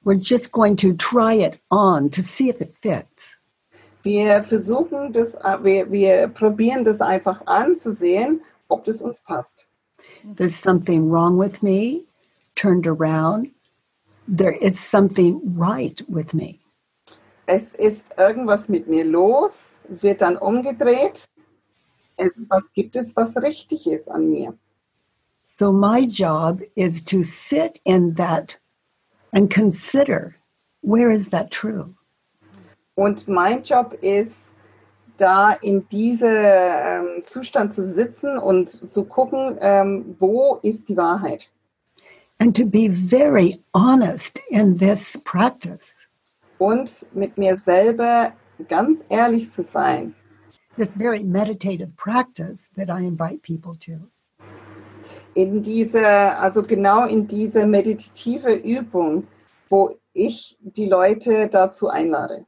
We're 0.04 0.18
just 0.18 0.52
going 0.52 0.76
to 0.76 0.92
try 0.94 1.34
it 1.34 1.60
on 1.70 2.08
to 2.10 2.22
see 2.22 2.48
if 2.48 2.60
it 2.60 2.74
fits. 2.80 3.36
Wir 4.02 4.42
versuchen 4.42 5.12
das, 5.12 5.34
äh, 5.34 5.58
wir, 5.62 5.90
wir 5.90 6.28
probieren 6.28 6.84
das 6.84 7.00
einfach 7.00 7.44
anzusehen, 7.46 8.40
ob 8.68 8.84
das 8.84 9.02
uns 9.02 9.20
passt. 9.20 9.66
There's 10.36 10.54
something 10.54 11.10
wrong 11.10 11.36
with 11.36 11.62
me, 11.62 12.06
turned 12.54 12.86
around. 12.86 13.50
There 14.28 14.56
is 14.60 14.78
something 14.78 15.40
right 15.56 16.04
with 16.08 16.34
me. 16.34 16.60
Es 17.46 17.74
ist 17.74 18.14
irgendwas 18.18 18.68
mit 18.68 18.86
mir 18.86 19.04
los, 19.04 19.76
wird 19.88 20.20
dann 20.20 20.36
umgedreht. 20.36 21.24
Es, 22.18 22.32
was 22.48 22.70
gibt 22.74 22.94
es, 22.94 23.16
was 23.16 23.36
richtig 23.36 23.86
ist 23.86 24.10
an 24.10 24.28
mir? 24.28 24.52
So, 25.40 25.72
my 25.72 26.00
job 26.00 26.60
is 26.74 27.02
to 27.04 27.22
sit 27.22 27.80
in 27.84 28.14
that 28.16 28.58
and 29.32 29.50
consider 29.50 30.34
where 30.82 31.10
is 31.10 31.30
that 31.30 31.50
true? 31.50 31.94
Und 32.96 33.28
mein 33.28 33.62
Job 33.62 33.94
ist, 34.02 34.52
da 35.16 35.52
in 35.52 35.88
diesem 35.88 36.34
ähm, 36.34 37.24
Zustand 37.24 37.72
zu 37.72 37.86
sitzen 37.86 38.38
und 38.38 38.68
zu 38.68 39.04
gucken, 39.04 39.56
ähm, 39.60 40.16
wo 40.18 40.58
ist 40.62 40.88
die 40.88 40.96
Wahrheit. 40.96 41.50
And 42.40 42.54
to 42.54 42.64
be 42.64 42.88
very 42.88 43.60
honest 43.74 44.40
in 44.50 44.78
this 44.78 45.16
practice. 45.24 45.94
Und 46.58 47.06
mit 47.14 47.36
mir 47.38 47.56
selber 47.56 48.32
ganz 48.68 49.02
ehrlich 49.08 49.50
zu 49.50 49.62
sein. 49.62 50.14
This 50.76 50.94
very 50.94 51.22
meditative 51.22 51.96
practice 51.96 52.70
that 52.76 52.88
I 52.88 53.04
invite 53.04 53.42
people 53.42 53.74
to. 53.80 54.08
In 55.34 55.62
diese, 55.62 56.04
also 56.38 56.62
genau 56.62 57.06
in 57.06 57.26
diese 57.26 57.66
meditative 57.66 58.52
Übung, 58.54 59.26
wo 59.68 59.96
ich 60.12 60.56
die 60.60 60.86
Leute 60.86 61.48
dazu 61.48 61.88
einlade. 61.88 62.44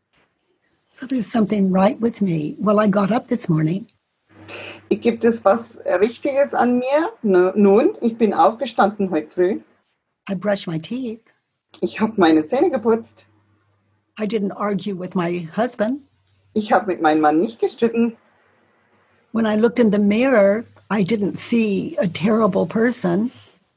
So 0.93 1.07
there's 1.07 1.31
something 1.31 1.73
right 1.73 2.01
with 2.01 2.21
me. 2.21 2.57
Well, 2.59 2.79
I 2.79 2.89
got 2.89 3.11
up 3.11 3.29
this 3.29 3.49
morning 3.49 3.87
Gibt 4.91 5.25
es 5.25 5.45
was 5.45 5.79
Richtiges 6.01 6.53
an 6.53 6.79
mir? 6.81 7.13
Nun, 7.23 7.97
ich 8.01 8.19
bin 8.19 8.35
aufgestanden 8.35 9.11
heute 9.11 9.31
früh. 9.31 9.61
I 10.31 10.35
brushed 10.35 10.69
my 10.69 10.79
teeth. 10.79 11.25
Ich 11.83 11.99
habe 12.01 12.13
meine 12.17 12.47
Zähne 12.47 12.71
geputzt. 12.71 13.27
I 14.17 14.27
didn't 14.27 14.53
argue 14.53 14.95
with 14.95 15.17
my 15.17 15.49
husband. 15.57 16.03
Ich 16.55 16.71
habe 16.71 16.87
mit 16.87 17.03
meinem 17.03 17.21
Mann 17.21 17.41
nicht 17.41 17.59
gestritten. 17.59 18.17
When 19.33 19.45
I 19.45 19.57
looked 19.57 19.81
in 19.81 19.91
the 19.91 19.99
mirror, 19.99 20.65
I 20.89 21.03
didn't 21.03 21.37
see 21.37 21.97
a 21.99 22.07
terrible 22.07 22.65
person. 22.65 23.33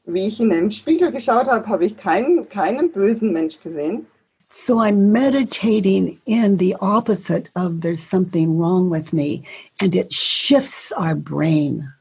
Wie 0.06 0.28
ich 0.28 0.38
in 0.38 0.50
den 0.50 0.70
Spiegel 0.70 1.10
geschaut 1.10 1.48
habe, 1.48 1.66
habe 1.66 1.86
ich 1.86 1.96
keinen, 1.96 2.48
keinen 2.48 2.92
bösen 2.92 3.32
Mensch 3.32 3.58
gesehen. 3.60 4.06
So 4.48 4.78
I'm 4.78 5.10
meditating 5.10 6.20
in 6.26 6.58
the 6.58 6.76
opposite 6.80 7.50
of 7.56 7.80
there's 7.80 8.02
something 8.02 8.56
wrong 8.58 8.90
with 8.90 9.12
me, 9.12 9.42
and 9.80 9.96
it 9.96 10.12
shifts 10.12 10.92
our 10.92 11.16
brain. 11.16 11.92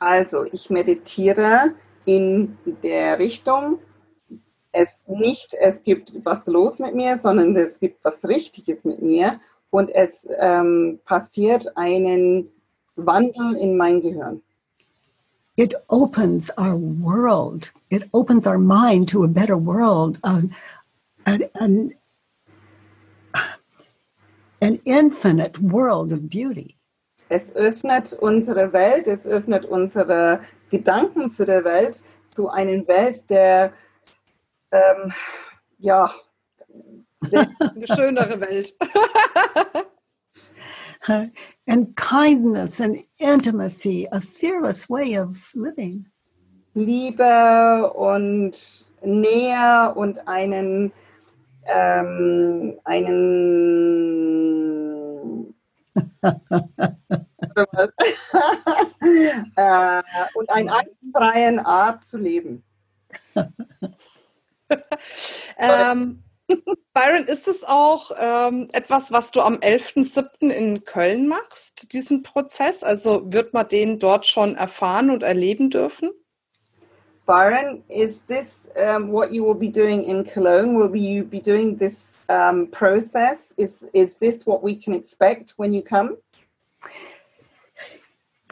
Also 0.00 0.44
ich 0.44 0.70
meditiere 0.70 1.74
in 2.04 2.56
der 2.82 3.18
Richtung, 3.18 3.78
es 4.72 5.00
nicht, 5.06 5.54
es 5.60 5.82
gibt 5.82 6.12
was 6.24 6.46
los 6.46 6.78
mit 6.78 6.94
mir, 6.94 7.16
sondern 7.16 7.54
es 7.56 7.78
gibt 7.78 8.04
was 8.04 8.26
Richtiges 8.26 8.84
mit 8.84 9.00
mir 9.00 9.40
und 9.70 9.90
es 9.90 10.26
ähm, 10.38 11.00
passiert 11.04 11.76
einen 11.76 12.50
Wandel 12.96 13.56
in 13.56 13.76
mein 13.76 14.00
Gehirn. 14.00 14.42
It 15.56 15.74
opens 15.88 16.50
our 16.58 16.76
world. 16.76 17.72
It 17.90 18.08
opens 18.12 18.46
our 18.46 18.58
mind 18.58 19.08
to 19.10 19.22
a 19.22 19.28
better 19.28 19.56
world, 19.56 20.18
an, 20.24 20.52
an, 21.26 21.44
an, 21.54 21.94
an 24.60 24.80
infinite 24.84 25.60
world 25.60 26.12
of 26.12 26.28
beauty. 26.28 26.76
Es 27.28 27.54
öffnet 27.54 28.12
unsere 28.12 28.72
Welt, 28.72 29.06
es 29.06 29.26
öffnet 29.26 29.64
unsere 29.64 30.40
Gedanken 30.74 31.28
zu 31.28 31.46
der 31.46 31.64
Welt, 31.64 32.02
zu 32.26 32.48
einer 32.48 32.88
Welt 32.88 33.30
der, 33.30 33.72
ähm, 34.72 35.12
ja, 35.78 36.10
Eine 37.32 37.86
schönere 37.86 38.40
Welt. 38.40 38.74
and 41.68 41.96
kindness 41.96 42.80
and 42.80 43.04
intimacy, 43.18 44.08
a 44.10 44.20
fearless 44.20 44.90
way 44.90 45.16
of 45.16 45.52
living. 45.54 46.06
Liebe 46.74 47.92
und 47.94 48.84
Nähe 49.04 49.94
und 49.94 50.26
einen, 50.26 50.92
ähm, 51.66 52.80
einen 52.84 54.34
äh, 59.64 60.02
und 60.34 60.50
einen 60.50 60.68
angstfreien 60.68 61.58
Art 61.58 62.04
zu 62.04 62.18
leben. 62.18 62.62
Ähm, 65.56 66.22
Byron, 66.92 67.24
ist 67.26 67.48
es 67.48 67.64
auch 67.64 68.10
ähm, 68.18 68.68
etwas, 68.72 69.12
was 69.12 69.30
du 69.30 69.40
am 69.40 69.56
11.07. 69.56 70.50
in 70.50 70.84
Köln 70.84 71.28
machst, 71.28 71.92
diesen 71.92 72.22
Prozess? 72.22 72.82
Also 72.82 73.32
wird 73.32 73.54
man 73.54 73.68
den 73.68 73.98
dort 73.98 74.26
schon 74.26 74.56
erfahren 74.56 75.10
und 75.10 75.22
erleben 75.22 75.70
dürfen? 75.70 76.10
Byron, 77.26 77.82
is 77.88 78.26
this 78.26 78.68
um, 78.76 79.10
what 79.10 79.32
you 79.32 79.44
will 79.44 79.54
be 79.54 79.70
doing 79.70 80.02
in 80.02 80.24
Cologne? 80.24 80.76
Will 80.78 80.90
be 80.90 81.00
you 81.00 81.24
be 81.24 81.40
doing 81.40 81.78
this 81.78 82.26
um, 82.28 82.70
process? 82.70 83.54
Is 83.56 83.86
is 83.94 84.18
this 84.18 84.46
what 84.46 84.62
we 84.62 84.76
can 84.76 84.92
expect 84.92 85.54
when 85.56 85.72
you 85.72 85.82
come? 85.82 86.18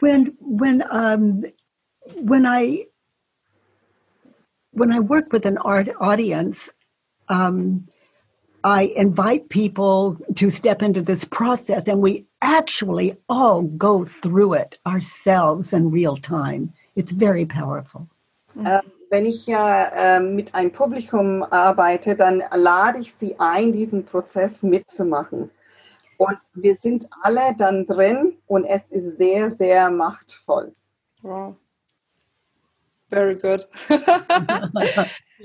When 0.03 0.21
when 0.41 0.83
um 0.91 1.45
when 2.31 2.45
i 2.45 2.85
when 4.71 4.91
i 4.91 4.99
work 4.99 5.31
with 5.31 5.45
an 5.45 5.57
art 5.73 5.89
audience 6.09 6.69
um 7.29 7.57
i 8.63 8.81
invite 9.05 9.47
people 9.47 10.17
to 10.35 10.49
step 10.49 10.81
into 10.87 11.01
this 11.01 11.23
process 11.39 11.87
and 11.87 12.01
we 12.01 12.25
actually 12.41 13.15
all 13.29 13.61
go 13.87 14.03
through 14.21 14.51
it 14.63 14.77
ourselves 14.85 15.71
in 15.77 15.89
real 15.99 16.17
time 16.17 16.63
it's 16.95 17.13
very 17.25 17.45
powerful 17.45 18.07
Ähm, 18.55 18.81
wenn 19.09 19.25
ich 19.25 19.47
ja 19.47 19.91
ähm, 19.95 20.35
mit 20.35 20.53
einem 20.53 20.71
Publikum 20.71 21.41
arbeite, 21.41 22.15
dann 22.15 22.43
lade 22.55 22.99
ich 22.99 23.15
sie 23.15 23.35
ein, 23.39 23.71
diesen 23.71 24.05
Prozess 24.05 24.61
mitzumachen. 24.61 25.49
Und 26.17 26.37
wir 26.53 26.75
sind 26.75 27.07
alle 27.21 27.55
dann 27.57 27.85
drin 27.85 28.37
und 28.47 28.65
es 28.65 28.91
ist 28.91 29.17
sehr, 29.17 29.51
sehr 29.51 29.89
machtvoll. 29.89 30.73
Wow. 31.21 31.55
Very 33.09 33.35
good. 33.35 33.67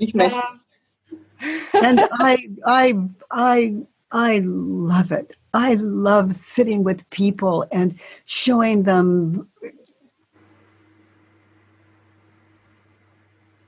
Ich 0.01 0.13
möchte 0.13 0.39
and 1.81 2.01
i 2.19 2.49
i 2.65 2.93
i 3.31 3.85
i 4.11 4.39
love 4.39 5.11
it 5.11 5.35
i 5.53 5.75
love 5.75 6.33
sitting 6.33 6.83
with 6.83 7.09
people 7.09 7.65
and 7.71 7.99
showing 8.25 8.83
them 8.83 9.47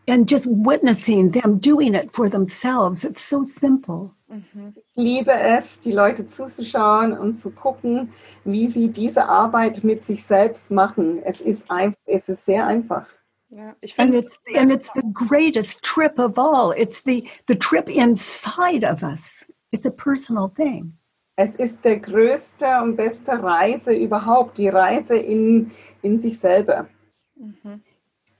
and 0.07 0.27
just 0.27 0.47
witnessing 0.47 1.31
them 1.31 1.59
doing 1.59 1.95
it 1.95 2.11
for 2.11 2.29
themselves. 2.29 3.05
It's 3.05 3.21
so 3.21 3.43
simple. 3.43 4.11
Ich 4.29 4.95
liebe 4.95 5.33
es, 5.33 5.81
die 5.81 5.91
Leute 5.91 6.27
zuzuschauen 6.27 7.17
und 7.17 7.33
zu 7.33 7.51
gucken, 7.51 8.09
wie 8.45 8.67
sie 8.67 8.89
diese 8.89 9.27
Arbeit 9.27 9.83
mit 9.83 10.05
sich 10.05 10.23
selbst 10.23 10.71
machen. 10.71 11.21
Es 11.23 11.41
ist, 11.41 11.69
ein, 11.69 11.93
es 12.05 12.29
ist 12.29 12.45
sehr 12.45 12.65
einfach. 12.65 13.05
ja, 13.51 13.75
ich 13.81 13.99
and 13.99 14.15
it's 14.15 14.39
and 14.55 14.71
it's 14.71 14.89
the 14.95 15.03
greatest 15.13 15.81
trip 15.83 16.17
of 16.17 16.37
all. 16.37 16.71
It's 16.71 17.01
the 17.01 17.29
the 17.47 17.55
trip 17.55 17.89
inside 17.89 18.83
of 18.83 19.03
us. 19.03 19.45
It's 19.71 19.85
a 19.85 19.91
personal 19.91 20.49
thing. 20.49 20.97
Es 21.35 21.55
ist 21.55 21.83
der 21.83 21.99
größte 21.99 22.65
und 22.81 22.95
beste 22.95 23.41
Reise 23.41 23.93
überhaupt, 23.93 24.57
die 24.57 24.67
Reise 24.67 25.15
in, 25.15 25.71
in 26.01 26.17
sich 26.17 26.37
selber. 26.37 26.87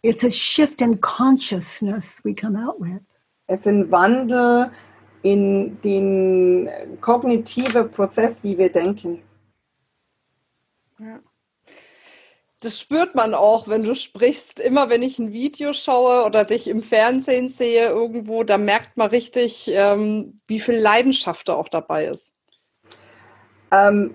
It's 0.02 0.24
a 0.24 0.32
shift 0.32 0.82
in 0.82 1.00
consciousness 1.02 2.22
we 2.24 2.34
come 2.34 2.56
out 2.58 2.80
with 2.80 3.02
Es 3.48 3.62
ist 3.62 3.68
ein 3.68 3.92
Wandel 3.92 4.72
in 5.24 5.80
den 5.82 6.70
kognitiven 7.02 7.92
Prozess, 7.92 8.44
wie 8.44 8.58
wir 8.58 8.72
denken. 8.72 9.22
Ja. 11.00 11.20
Das 12.62 12.80
spürt 12.80 13.16
man 13.16 13.34
auch, 13.34 13.68
wenn 13.68 13.84
du 13.84 13.96
sprichst. 13.96 14.60
Immer 14.60 14.90
wenn 14.90 15.02
ich 15.02 15.20
ein 15.20 15.34
Video 15.34 15.74
schaue 15.74 16.26
oder 16.26 16.46
dich 16.46 16.68
im 16.68 16.82
Fernsehen 16.82 17.50
sehe 17.50 17.88
irgendwo, 17.88 18.44
da 18.44 18.58
merkt 18.58 18.98
man 18.98 19.10
richtig, 19.10 19.70
ähm, 19.74 20.38
wie 20.48 20.60
viel 20.60 20.76
Leidenschaft 20.76 21.50
da 21.50 21.56
auch 21.56 21.70
dabei 21.70 22.06
ist. 22.06 22.34
um, 23.72 24.14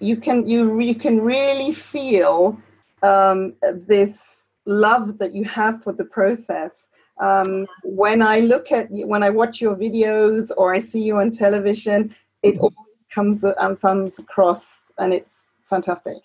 you 0.00 0.16
can 0.16 0.46
you 0.46 0.80
you 0.80 0.94
can 0.94 1.20
really 1.20 1.72
feel 1.72 2.56
um, 3.02 3.54
this 3.88 4.35
love 4.66 5.18
that 5.18 5.32
you 5.32 5.44
have 5.44 5.82
for 5.82 5.92
the 5.92 6.04
process. 6.04 6.88
Um, 7.18 7.66
when 7.82 8.20
I 8.20 8.40
look 8.40 8.72
at 8.72 8.94
you, 8.94 9.06
when 9.06 9.22
I 9.22 9.30
watch 9.30 9.60
your 9.60 9.74
videos 9.74 10.50
or 10.56 10.74
I 10.74 10.80
see 10.80 11.02
you 11.02 11.18
on 11.18 11.30
television, 11.30 12.14
it 12.42 12.58
always 12.58 12.76
comes 13.10 13.44
um, 13.44 13.76
comes 13.76 14.18
across, 14.18 14.92
and 14.98 15.14
it's 15.14 15.54
fantastic. 15.64 16.18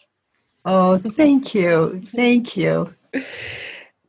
oh 0.65 0.97
thank 0.97 1.55
you 1.55 2.01
thank 2.13 2.55
you 2.55 2.93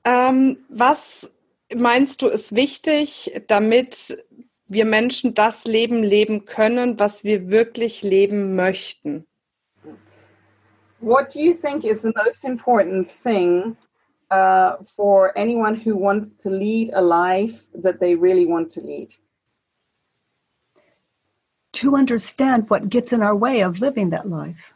Ähm, 0.05 0.59
was 0.68 1.31
meinst 1.75 2.23
du 2.23 2.27
ist 2.27 2.55
wichtig, 2.57 3.42
damit 3.47 4.18
wir 4.66 4.85
Menschen 4.85 5.35
das 5.35 5.64
Leben 5.64 6.03
leben 6.03 6.45
können, 6.45 6.99
was 6.99 7.25
wir 7.25 7.51
wirklich 7.51 8.03
leben 8.03 8.57
möchten? 8.57 9.27
What 11.01 11.35
do 11.35 11.40
you 11.40 11.53
think 11.53 11.85
is 11.85 12.03
the 12.03 12.12
most 12.25 12.45
important 12.45 13.09
thing 13.09 13.77
uh, 14.33 14.77
for 14.97 15.37
anyone 15.37 15.75
who 15.75 15.95
wants 15.97 16.35
to 16.42 16.49
lead 16.51 16.90
a 16.95 17.03
life 17.03 17.59
that 17.85 18.01
they 18.01 18.14
really 18.14 18.47
want 18.47 18.71
to 18.73 18.81
lead? 18.81 19.11
to 21.73 21.97
understand 21.97 22.71
what 22.71 22.88
gets 22.88 23.12
in 23.12 23.23
our 23.23 23.35
way 23.35 23.61
of 23.62 23.81
living 23.81 24.11
that 24.11 24.29
life. 24.29 24.73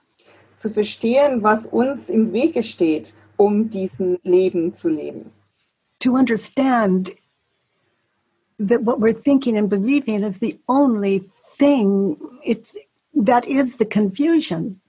Zu 0.54 0.70
verstehen, 0.70 1.42
was 1.42 1.66
uns 1.66 2.08
im 2.08 2.32
Wege 2.32 2.62
steht, 2.62 3.12
um 3.38 3.68
diesen 3.68 4.18
Leben 4.24 4.72
zu 4.72 4.88
leben. 4.88 5.30
To 6.00 6.16
understand 6.16 7.12
that 8.58 8.82
what 8.82 9.00
we're 9.00 9.12
thinking 9.12 9.56
and 9.56 9.68
believing 9.68 10.22
is 10.24 10.38
the 10.38 10.58
only 10.68 11.30
thing 11.58 12.16
it's 12.44 12.76
that 13.14 13.46
is 13.46 13.76
the 13.76 13.84
confusion. 13.84 14.80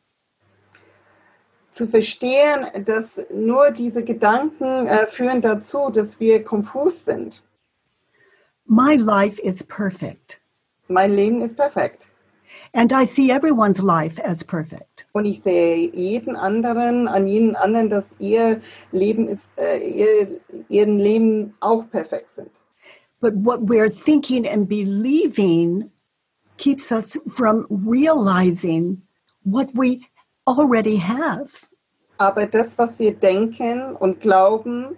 Zu 1.78 1.86
verstehen, 1.86 2.66
dass 2.86 3.22
nur 3.32 3.70
diese 3.70 4.04
Gedanken 4.04 4.88
äh, 4.88 5.06
führen 5.06 5.42
dazu, 5.42 5.92
dass 5.92 6.20
wir 6.20 6.44
konfus 6.44 7.06
sind. 7.06 7.44
My 8.66 8.96
life 8.96 9.40
is 9.44 9.64
perfect, 9.64 10.40
Mein 10.88 11.14
Leben 11.14 11.40
ist 11.42 11.56
perfekt. 11.56 12.08
and 12.74 12.92
I 12.92 13.06
see 13.06 13.30
everyone's 13.32 13.82
life 13.84 14.20
as 14.26 14.44
perfect. 14.44 15.06
Und 15.14 15.26
ich 15.26 15.42
sehe 15.44 15.92
jeden 15.94 16.36
anderen, 16.36 17.08
an 17.08 17.28
jeden 17.28 17.56
anderen, 17.56 17.90
dass 17.90 18.16
ihr 18.18 18.60
Leben 18.92 19.30
ist, 19.30 19.48
äh, 19.58 19.78
ihr, 19.78 20.42
ihren 20.70 20.98
Leben 20.98 21.54
auch 21.60 21.88
perfekt 21.92 22.32
sind. 22.32 22.50
But 23.22 23.34
what 23.36 23.60
we're 23.62 23.92
thinking 23.92 24.48
and 24.48 24.68
believing 24.68 25.92
keeps 26.58 26.92
us 26.92 27.20
from 27.28 27.68
realizing 27.70 29.04
what 29.44 29.70
we 29.76 30.02
already 30.48 30.98
have. 30.98 31.50
Aber 32.18 32.48
das, 32.48 32.78
was 32.78 32.98
wir 32.98 33.14
denken 33.14 33.96
und 33.96 34.22
glauben, 34.22 34.96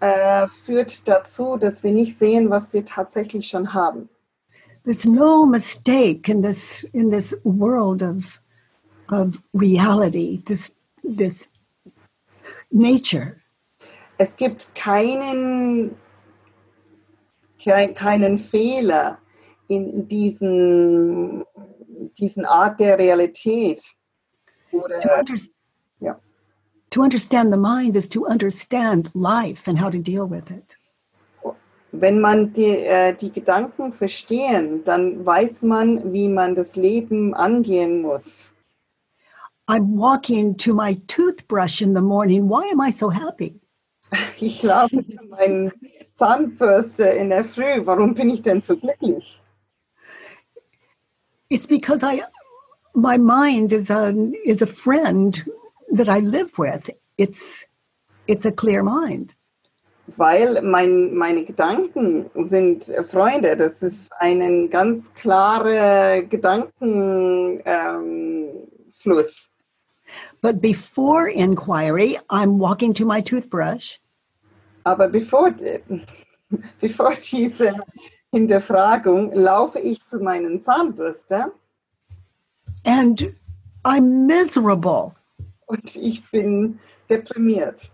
äh, 0.00 0.46
führt 0.46 1.08
dazu, 1.08 1.56
dass 1.56 1.82
wir 1.82 1.92
nicht 1.92 2.18
sehen, 2.18 2.50
was 2.50 2.72
wir 2.72 2.84
tatsächlich 2.84 3.48
schon 3.48 3.72
haben. 3.72 4.08
There's 4.84 5.04
no 5.04 5.44
mistake 5.44 6.30
in 6.30 6.42
this 6.42 6.84
in 6.92 7.10
this 7.10 7.36
world 7.44 8.02
of 8.02 8.40
of 9.10 9.40
reality, 9.52 10.42
this 10.44 10.72
this 11.02 11.50
nature. 12.70 13.36
Es 14.18 14.36
gibt 14.36 14.74
keinen, 14.74 15.94
kein, 17.62 17.94
keinen 17.94 18.38
Fehler 18.38 19.18
in 19.68 20.08
diesen, 20.08 21.44
diesen 22.18 22.44
Art 22.44 22.80
der 22.80 22.98
Realität. 22.98 23.82
To, 24.80 25.18
under, 25.18 25.36
ja. 26.00 26.16
to 26.90 27.02
understand 27.02 27.52
the 27.52 27.56
mind 27.56 27.96
is 27.96 28.08
to 28.08 28.26
understand 28.26 29.10
life 29.14 29.68
and 29.68 29.78
how 29.78 29.90
to 29.90 29.98
deal 29.98 30.26
with 30.26 30.50
it. 30.50 30.76
Wenn 31.92 32.20
man 32.20 32.52
die, 32.52 32.84
äh, 32.84 33.14
die 33.14 33.32
Gedanken 33.32 33.92
verstehen, 33.92 34.84
dann 34.84 35.24
weiß 35.24 35.62
man, 35.62 36.12
wie 36.12 36.28
man 36.28 36.54
das 36.54 36.76
Leben 36.76 37.34
angehen 37.34 38.02
muss. 38.02 38.52
I'm 39.68 39.98
walking 39.98 40.56
to 40.58 40.72
my 40.74 40.94
toothbrush 41.08 41.82
in 41.82 41.94
the 41.94 42.00
morning. 42.00 42.48
Why 42.48 42.70
am 42.70 42.80
I 42.80 42.90
so 42.90 43.10
happy? 43.10 43.60
Ich 44.40 44.62
laufe 44.62 45.04
zu 45.06 45.24
meinen 45.28 45.72
Zahnbürste 46.14 47.04
in 47.04 47.28
der 47.28 47.44
Früh. 47.44 47.84
Warum 47.84 48.14
bin 48.14 48.30
ich 48.30 48.40
denn 48.40 48.62
so 48.62 48.76
glücklich? 48.76 49.38
It's 51.50 51.66
because 51.66 52.02
I 52.02 52.22
my 53.00 53.16
mind 53.18 53.72
is 53.72 53.90
a 53.90 54.14
is 54.44 54.62
a 54.62 54.66
friend 54.66 55.42
that 55.90 56.08
I 56.08 56.18
live 56.18 56.58
with. 56.58 56.90
It's 57.16 57.66
it's 58.26 58.46
a 58.46 58.52
clear 58.52 58.82
mind. 58.82 59.34
Weil 60.16 60.62
mein, 60.62 61.14
meine 61.14 61.44
Gedanken 61.44 62.30
sind 62.34 62.84
Freunde. 63.04 63.56
Das 63.56 63.82
ist 63.82 64.10
ein 64.18 64.70
ganz 64.70 65.12
klarer 65.14 66.22
Gedankenfluss. 66.22 67.62
Ähm. 67.66 69.50
But 70.40 70.62
before 70.62 71.28
inquiry, 71.28 72.18
I'm 72.30 72.58
walking 72.58 72.94
to 72.94 73.04
my 73.04 73.20
toothbrush 73.20 73.98
Aber 74.84 75.08
bevor, 75.08 75.54
bevor 76.80 77.12
diese 77.14 77.74
Hinterfragung 78.32 79.32
laufe 79.34 79.78
ich 79.78 80.00
zu 80.00 80.18
meinen 80.20 80.60
Zahnbürste 80.60 81.52
and 82.84 83.34
I'm 83.84 84.26
miserable. 84.26 85.14
und 85.68 85.96
ich 85.96 86.28
bin 86.30 86.78
deprimiert. 87.08 87.88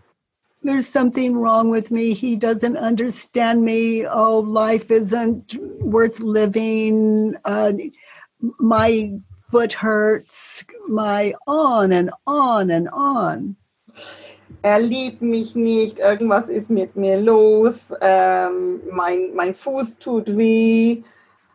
There's 0.63 0.87
something 0.87 1.35
wrong 1.35 1.69
with 1.69 1.91
me. 1.91 2.13
He 2.13 2.35
doesn't 2.35 2.77
understand 2.77 3.63
me. 3.63 4.07
Oh, 4.07 4.39
life 4.39 4.89
isn't 4.89 5.55
worth 5.79 6.19
living. 6.19 7.35
Uh, 7.45 7.73
my 8.57 9.11
foot 9.51 9.73
hurts. 9.73 10.65
My 10.87 11.33
on 11.45 11.91
and 11.91 12.09
on 12.25 12.71
and 12.71 12.89
on. 12.89 13.55
Er 14.63 14.79
liebt 14.79 15.21
mich 15.21 15.55
nicht, 15.55 15.99
irgendwas 15.99 16.49
ist 16.49 16.71
mit 16.71 16.95
mir 16.95 17.17
los, 17.17 17.93
ähm, 18.01 18.81
mein, 18.91 19.35
mein 19.35 19.53
Fuß 19.53 19.99
tut 19.99 20.35
weh. 20.35 21.03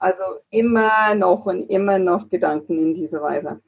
Also 0.01 0.23
immer 0.51 1.15
noch 1.15 1.47
und 1.47 1.71
immer 1.71 1.99
noch 1.99 2.29
Gedanken 2.29 2.79
in 2.79 2.95
dieser 2.95 3.23
Weise. 3.23 3.61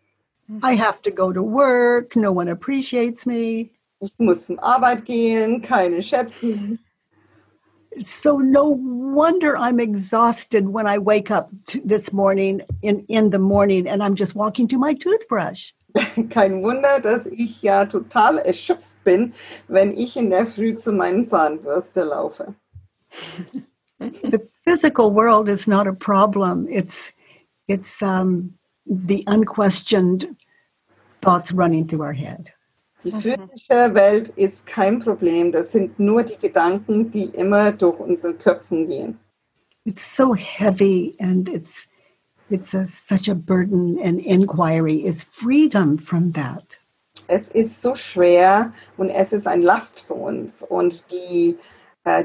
I 0.62 0.74
have 0.74 1.00
to 1.02 1.10
go 1.10 1.32
to 1.32 1.42
work. 1.42 2.16
No 2.16 2.32
one 2.32 2.50
appreciates 2.50 3.26
me. 3.26 3.70
Ich 4.00 4.12
muss 4.18 4.46
zur 4.46 4.62
Arbeit 4.62 5.04
gehen, 5.04 5.62
keine 5.62 6.02
schätzen. 6.02 6.78
So 8.00 8.38
no 8.38 8.70
wonder 8.70 9.56
I'm 9.56 9.78
exhausted 9.78 10.66
when 10.66 10.86
I 10.86 10.98
wake 10.98 11.30
up 11.30 11.50
this 11.84 12.12
morning 12.12 12.62
in, 12.80 13.04
in 13.08 13.30
the 13.30 13.38
morning 13.38 13.86
and 13.86 14.02
I'm 14.02 14.14
just 14.14 14.34
walking 14.34 14.66
to 14.68 14.78
my 14.78 14.94
toothbrush. 14.94 15.72
Kein 16.30 16.62
Wunder, 16.62 17.00
dass 17.00 17.26
ich 17.26 17.60
ja 17.60 17.84
total 17.84 18.38
erschöpft 18.38 19.04
bin, 19.04 19.34
wenn 19.68 19.92
ich 19.92 20.16
in 20.16 20.30
der 20.30 20.46
Früh 20.46 20.74
zu 20.76 20.90
meinen 20.90 21.26
Zahnbürste 21.26 22.04
laufe. 22.04 22.54
the 24.22 24.48
physical 24.64 25.10
world 25.10 25.48
is 25.48 25.66
not 25.66 25.86
a 25.86 25.92
problem. 25.92 26.66
It's 26.70 27.12
it's 27.68 28.02
um, 28.02 28.54
the 28.86 29.24
unquestioned 29.26 30.36
thoughts 31.20 31.52
running 31.52 31.86
through 31.86 32.02
our 32.02 32.12
head. 32.12 32.52
Die 33.04 33.10
physische 33.10 33.94
Welt 33.94 34.28
ist 34.36 34.64
kein 34.64 35.00
Problem, 35.00 35.50
das 35.50 35.72
sind 35.72 35.98
nur 35.98 36.22
die 36.22 36.36
Gedanken, 36.36 37.10
die 37.10 37.24
immer 37.24 37.72
durch 37.72 37.98
unsere 37.98 38.34
Köpfen 38.34 38.88
gehen. 38.88 39.18
It's 39.84 40.04
so 40.04 40.34
heavy 40.34 41.16
and 41.18 41.48
it's 41.48 41.88
it's 42.50 42.74
a, 42.74 42.86
such 42.86 43.28
a 43.28 43.34
burden. 43.34 43.98
And 43.98 44.20
inquiry 44.20 45.04
is 45.04 45.24
freedom 45.24 45.98
from 45.98 46.32
that. 46.32 46.78
Es 47.28 47.48
ist 47.48 47.80
so 47.80 47.94
schwer 47.94 48.72
und 48.96 49.10
es 49.10 49.32
ist 49.32 49.46
ein 49.46 49.62
Last 49.62 50.00
für 50.00 50.14
uns. 50.14 50.62
Und 50.62 51.04
die, 51.10 51.56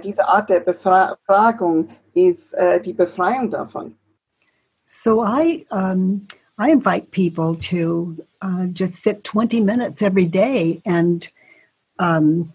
diese 0.03 0.27
Art 0.27 0.49
der 0.49 0.59
Befragung 0.59 1.87
ist 2.13 2.53
äh, 2.53 2.81
die 2.81 2.93
Befreiung 2.93 3.51
davon. 3.51 3.95
So 4.83 5.23
I 5.23 5.65
um, 5.69 6.27
I 6.57 6.71
invite 6.71 7.11
people 7.11 7.55
to 7.69 8.17
uh, 8.41 8.65
just 8.73 9.03
sit 9.03 9.23
20 9.23 9.61
minutes 9.61 10.01
every 10.01 10.25
day 10.25 10.81
and 10.85 11.29
um, 11.99 12.53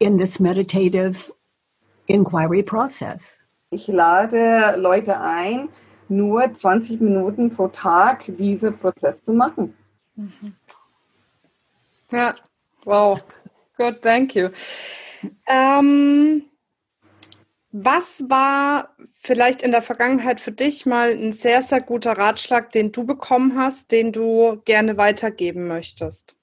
in 0.00 0.18
this 0.18 0.38
meditative 0.38 1.32
inquiry 2.08 2.62
process. 2.62 3.38
Ich 3.70 3.88
lade 3.88 4.76
Leute 4.76 5.18
ein, 5.20 5.68
nur 6.08 6.52
20 6.52 7.00
Minuten 7.00 7.50
pro 7.50 7.68
Tag 7.68 8.24
diesen 8.36 8.78
Prozess 8.78 9.24
zu 9.24 9.32
machen. 9.32 9.74
Ja, 12.10 12.34
wow. 12.84 13.16
Good, 13.76 14.02
thank 14.02 14.34
you. 14.34 14.50
Ähm, 15.46 16.44
was 17.72 18.24
war 18.28 18.96
vielleicht 19.20 19.62
in 19.62 19.70
der 19.70 19.82
Vergangenheit 19.82 20.40
für 20.40 20.52
dich 20.52 20.86
mal 20.86 21.10
ein 21.10 21.32
sehr, 21.32 21.62
sehr 21.62 21.80
guter 21.80 22.12
Ratschlag, 22.16 22.72
den 22.72 22.90
du 22.90 23.04
bekommen 23.04 23.58
hast, 23.58 23.92
den 23.92 24.12
du 24.12 24.62
gerne 24.64 24.96
weitergeben 24.96 25.68
möchtest? 25.68 26.36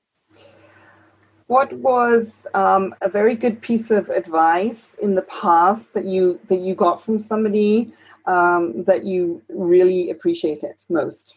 What 1.47 1.71
was 1.83 2.45
um, 2.53 2.93
a 3.01 3.09
very 3.09 3.35
good 3.35 3.61
piece 3.61 3.91
of 3.91 4.09
advice 4.09 4.95
in 5.01 5.15
the 5.15 5.23
past 5.23 5.93
that 5.93 6.05
you 6.05 6.39
that 6.47 6.59
you 6.59 6.73
got 6.73 7.01
from 7.01 7.19
somebody 7.19 7.91
um, 8.25 8.85
that 8.85 9.03
you 9.03 9.41
really 9.49 10.09
appreciated 10.09 10.75
most? 10.89 11.35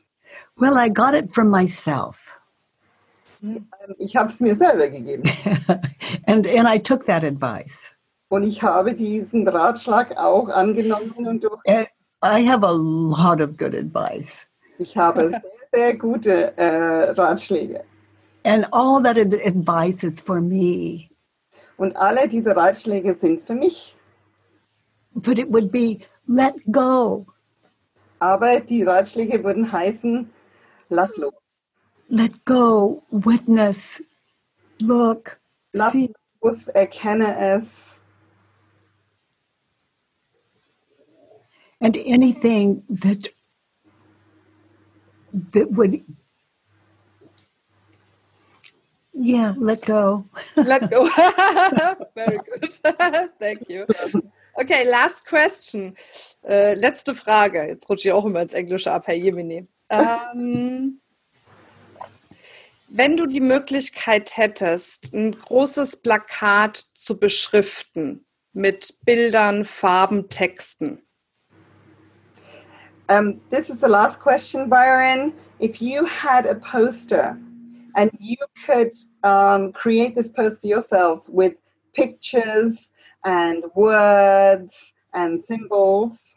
Well, 0.58 0.78
I 0.78 0.88
got 0.88 1.14
it 1.14 1.32
from 1.34 1.50
myself. 1.50 2.32
Ähm, 3.46 3.94
Ich 3.98 4.16
habe 4.16 4.28
es 4.28 4.40
mir 4.40 4.54
selber 4.56 4.88
gegeben 4.88 5.22
and 6.26 6.46
and 6.46 6.68
I 6.68 6.78
took 6.78 7.06
that 7.06 7.22
advice. 7.24 7.90
und 8.28 8.42
ich 8.44 8.62
habe 8.62 8.92
diesen 8.94 9.46
Ratschlag 9.48 10.16
auch 10.16 10.48
angenommen 10.48 11.12
und 11.26 11.44
durch. 11.44 11.60
And 11.66 11.86
I 12.24 12.44
have 12.48 12.66
a 12.66 12.72
lot 12.72 13.40
of 13.40 13.56
good 13.56 13.74
advice. 13.74 14.46
Ich 14.78 14.96
habe 14.96 15.30
sehr, 15.30 15.42
sehr 15.72 15.96
gute 15.96 16.56
äh, 16.56 17.10
Ratschläge. 17.12 17.84
And 18.44 18.66
all 18.72 19.02
that 19.02 19.16
ad- 19.18 19.40
advice 19.44 20.02
is 20.04 20.20
for 20.20 20.40
me. 20.40 21.08
Und 21.78 21.94
alle 21.96 22.26
diese 22.28 22.54
Ratschläge 22.56 23.14
sind 23.14 23.40
für 23.40 23.54
mich. 23.54 23.94
But 25.14 25.38
it 25.38 25.50
would 25.52 25.70
be 25.70 25.98
let 26.26 26.54
go. 26.72 27.26
Aber 28.18 28.60
die 28.60 28.82
Ratschläge 28.82 29.42
würden 29.44 29.70
heißen, 29.70 30.30
lass 30.88 31.16
los. 31.16 31.32
Let 32.08 32.44
go, 32.44 33.02
witness, 33.10 34.00
look, 34.80 35.40
Lass 35.74 35.92
see. 35.92 36.12
los, 36.42 36.68
erkenne 36.68 37.36
es. 37.38 38.00
and 41.80 41.98
anything 42.06 42.82
that 42.88 43.28
that 45.52 45.70
would 45.72 46.02
yeah 49.12 49.52
let 49.58 49.80
go 49.84 50.24
Let 50.56 50.90
go. 50.90 51.08
Very 52.14 52.38
good. 52.38 52.72
Thank 53.38 53.68
you. 53.68 53.86
Okay, 54.58 54.84
last 54.88 55.26
question. 55.26 55.94
Äh, 56.42 56.74
letzte 56.74 57.14
Frage. 57.14 57.66
Jetzt 57.66 57.88
rutsche 57.90 58.08
ich 58.08 58.12
auch 58.14 58.24
immer 58.24 58.40
ins 58.42 58.54
Englische 58.54 58.90
ab, 58.90 59.06
Herr 59.06 59.14
Jemini. 59.14 59.66
Ähm, 59.90 61.00
wenn 62.88 63.16
du 63.16 63.26
die 63.26 63.40
Möglichkeit 63.40 64.36
hättest, 64.36 65.12
ein 65.12 65.32
großes 65.32 65.98
Plakat 65.98 66.76
zu 66.94 67.18
beschriften 67.18 68.24
mit 68.52 68.98
Bildern, 69.04 69.64
Farben, 69.64 70.28
Texten, 70.28 71.02
Um, 73.08 73.40
this 73.50 73.70
is 73.70 73.80
the 73.80 73.86
last 73.86 74.18
question, 74.18 74.68
Byron. 74.68 75.32
If 75.60 75.80
you 75.80 76.04
had 76.06 76.44
a 76.44 76.56
poster 76.56 77.38
and 77.94 78.10
you 78.18 78.36
could 78.66 78.92
um, 79.22 79.72
create 79.72 80.16
this 80.16 80.28
poster 80.28 80.66
yourselves 80.66 81.30
with 81.32 81.54
pictures 81.94 82.90
and 83.24 83.62
words 83.76 84.92
and 85.12 85.40
symbols, 85.40 86.36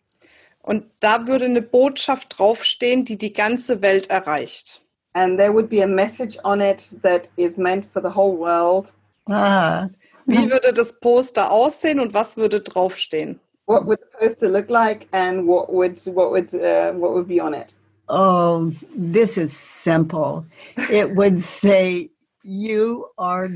und 0.62 0.86
da 1.00 1.26
würde 1.26 1.46
eine 1.46 1.64
Botschaft 1.64 2.38
draufstehen, 2.38 3.04
die 3.04 3.18
die 3.18 3.34
ganze 3.34 3.82
Welt 3.82 4.12
erreicht. 4.12 4.82
And 5.20 5.38
there 5.38 5.52
would 5.52 5.68
be 5.70 5.82
a 5.84 5.88
message 5.88 6.38
on 6.44 6.62
it 6.62 6.82
that 7.02 7.30
is 7.38 7.58
meant 7.58 7.86
for 7.86 8.02
the 8.02 8.10
whole 8.10 8.36
world, 8.38 8.86
ah 9.30 9.90
Wie 10.26 10.50
würde 10.50 10.74
das 10.74 10.94
Poster 11.00 11.50
aussehen 11.52 12.00
und 12.00 12.14
was 12.14 12.38
würde 12.38 12.60
draufstehen? 12.62 13.40
what 13.66 13.86
would 13.86 14.00
the 14.00 14.18
poster 14.28 14.50
look 14.50 14.70
like, 14.70 15.08
and 15.12 15.46
what 15.48 15.70
would 15.72 15.98
what 16.16 16.32
would 16.32 16.54
uh, 16.54 16.92
what 16.94 17.12
would 17.14 17.28
be 17.28 17.42
on 17.42 17.54
it? 17.54 17.74
oh 18.08 18.72
this 18.96 19.38
is 19.38 19.52
simple 19.86 20.44
it 20.90 21.16
would 21.16 21.40
say 21.40 22.10
you 22.44 23.06
are 23.18 23.50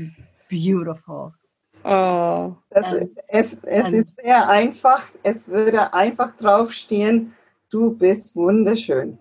beautiful 0.48 1.32
Oh, 1.86 2.56
Das, 2.70 2.86
Ähm, 3.02 3.10
es 3.28 3.56
es 3.64 3.86
ähm. 3.86 3.94
ist 3.94 4.16
sehr 4.16 4.48
einfach. 4.48 5.02
Es 5.22 5.48
würde 5.48 5.92
einfach 5.92 6.34
draufstehen, 6.38 7.34
du 7.70 7.90
bist 7.94 8.34
wunderschön. 8.34 9.18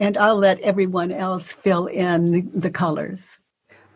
And 0.00 0.16
i'll 0.18 0.38
let 0.38 0.58
everyone 0.60 1.10
else 1.12 1.52
fill 1.52 1.86
in 1.86 2.50
the 2.54 2.70
colors 2.70 3.38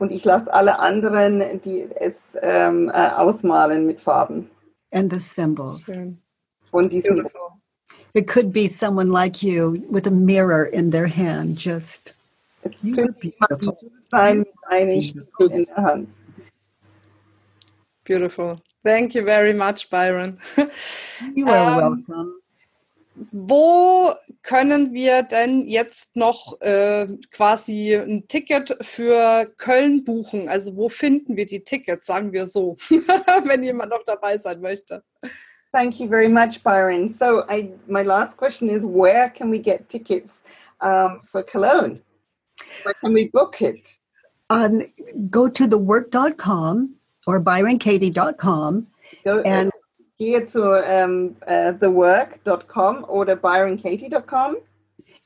Und 0.00 0.12
ich 0.12 0.24
lasse 0.24 0.52
alle 0.54 0.78
anderen, 0.78 1.60
die 1.62 1.88
es 1.96 2.36
ähm, 2.40 2.88
äh, 2.94 3.08
ausmalen 3.16 3.84
mit 3.86 4.00
Farben. 4.00 4.48
and 4.92 5.12
the 5.12 5.18
symbols 5.18 5.82
schön. 5.86 6.18
Und 6.70 6.92
die 6.92 7.00
sind, 7.00 7.16
Beautiful. 7.16 7.50
it 8.14 8.28
could 8.28 8.52
be 8.52 8.68
someone 8.68 9.10
like 9.10 9.42
you 9.42 9.82
with 9.90 10.06
a 10.06 10.10
mirror 10.10 10.66
in 10.66 10.90
their 10.92 11.08
hand 11.08 11.58
just 11.58 12.14
es 12.62 12.72
You 12.82 12.94
könnte 12.94 13.14
are 13.18 13.22
jemand 13.22 13.60
wie 13.60 13.66
beautiful. 13.66 13.90
sein 14.10 14.38
mit 14.38 14.48
einem 14.68 15.00
Spiegel 15.02 15.50
in 15.50 15.64
der 15.64 15.76
Hand. 15.76 16.08
Beautiful. 18.04 18.58
Thank 18.84 19.14
you 19.14 19.24
very 19.24 19.52
much, 19.52 19.90
Byron. 19.90 20.38
you 21.34 21.46
are 21.48 21.82
Um, 21.82 22.04
welcome 22.08 22.37
Wo 23.32 24.12
können 24.42 24.92
wir 24.92 25.22
denn 25.22 25.66
jetzt 25.66 26.16
noch 26.16 26.60
äh, 26.60 27.06
quasi 27.30 27.94
ein 27.94 28.26
Ticket 28.28 28.76
für 28.80 29.46
Köln 29.56 30.04
buchen? 30.04 30.48
Also 30.48 30.76
wo 30.76 30.88
finden 30.88 31.36
wir 31.36 31.46
die 31.46 31.64
Tickets, 31.64 32.06
sagen 32.06 32.32
wir 32.32 32.46
so, 32.46 32.76
wenn 33.44 33.62
jemand 33.62 33.90
noch 33.90 34.04
dabei 34.04 34.38
sein 34.38 34.60
möchte? 34.60 35.02
Thank 35.72 36.00
you 36.00 36.08
very 36.08 36.28
much, 36.28 36.62
Byron. 36.62 37.08
So, 37.08 37.42
I, 37.50 37.70
my 37.86 38.02
last 38.02 38.36
question 38.38 38.70
is 38.70 38.84
where 38.84 39.28
can 39.28 39.50
we 39.50 39.58
get 39.58 39.88
tickets 39.88 40.42
um, 40.80 41.20
for 41.20 41.42
Cologne? 41.42 42.00
Where 42.84 42.94
can 43.02 43.12
we 43.12 43.28
book 43.28 43.60
it? 43.60 43.98
um, 44.50 44.82
go 45.30 45.48
to 45.48 45.66
thework.com 45.66 46.94
or 47.26 47.40
byronkatie.com 47.40 48.86
Go, 49.24 49.40
and 49.42 49.70
gehe 50.18 50.44
zu 50.46 50.62
um, 50.62 51.36
uh, 51.46 51.72
thework.com 51.72 53.04
oder 53.04 53.36
byronkatie.com 53.36 54.56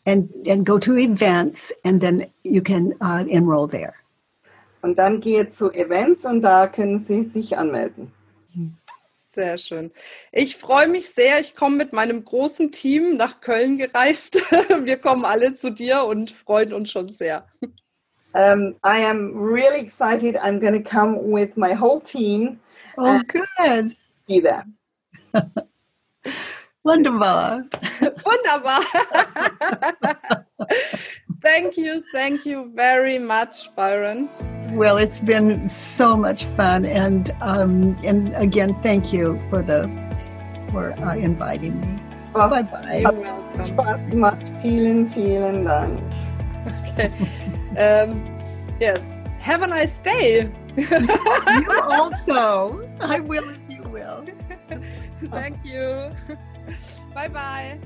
and 0.05 0.31
and 0.49 0.67
go 0.67 0.79
to 0.79 0.97
events 0.97 1.73
and 1.85 2.01
then 2.03 2.27
you 2.43 2.61
can 2.61 2.93
uh, 3.01 3.25
enroll 3.29 3.69
there 3.69 3.95
und 4.83 4.99
dann 4.99 5.21
gehe 5.21 5.49
zu 5.49 5.71
Events 5.71 6.25
und 6.25 6.43
da 6.43 6.67
können 6.67 6.99
Sie 6.99 7.23
sich 7.23 7.57
anmelden. 7.57 8.13
Sehr 9.35 9.57
schön. 9.57 9.93
Ich 10.31 10.57
freue 10.57 10.89
mich 10.89 11.09
sehr. 11.09 11.41
Ich 11.41 11.57
komme 11.57 11.77
mit 11.77 11.95
meinem 11.95 12.23
großen 12.23 12.71
Team 12.71 13.17
nach 13.17 13.41
Köln 13.41 13.79
gereist. 13.79 14.35
Wir 14.85 14.99
kommen 14.99 15.25
alle 15.25 15.55
zu 15.55 15.71
dir 15.71 16.05
und 16.05 16.31
freuen 16.31 16.75
uns 16.75 16.91
schon 16.91 17.09
sehr. 17.09 17.47
Um, 18.35 18.75
I 18.85 19.05
am 19.05 19.35
really 19.37 19.81
excited. 19.81 20.37
I'm 20.37 20.59
going 20.59 20.75
to 20.75 20.83
come 20.83 21.19
with 21.19 21.57
my 21.57 21.75
whole 21.75 22.01
team. 22.01 22.59
oh 22.99 23.21
good 23.29 23.97
Be 24.27 24.41
there. 24.41 24.65
wonderful 26.85 27.63
Wunderbar. 28.27 28.83
thank 31.43 31.77
you, 31.77 32.03
thank 32.13 32.45
you 32.47 32.71
very 32.75 33.19
much, 33.19 33.75
Byron. 33.77 34.29
well 34.73 34.97
it's 34.97 35.21
been 35.21 35.69
so 35.69 36.17
much 36.17 36.45
fun 36.57 36.87
and 36.87 37.31
um, 37.43 37.95
and 38.05 38.35
again 38.37 38.75
thank 38.83 39.13
you 39.13 39.39
for 39.51 39.61
the 39.63 39.85
for 40.73 40.93
uh, 41.05 41.15
inviting 41.15 41.79
me 41.81 42.01
Was 42.35 42.73
bye 42.73 42.81
bye 42.81 43.01
You're 43.05 43.13
welcome. 43.13 43.65
Spaß 43.77 44.01
gemacht. 44.11 44.41
Vielen, 44.63 45.07
vielen 45.13 45.65
Dank. 45.69 46.01
Okay. 46.97 47.13
Um, 47.77 48.17
yes. 48.81 49.03
Have 49.41 49.61
a 49.63 49.67
nice 49.67 49.99
day. 49.99 50.49
you 50.77 51.69
also 51.93 52.81
i 53.05 53.21
will 53.21 53.45
if 53.45 53.61
you 53.69 53.83
will 53.93 54.25
Thank 55.31 55.65
you. 55.65 56.13
Bye 57.15 57.29
bye. 57.29 57.79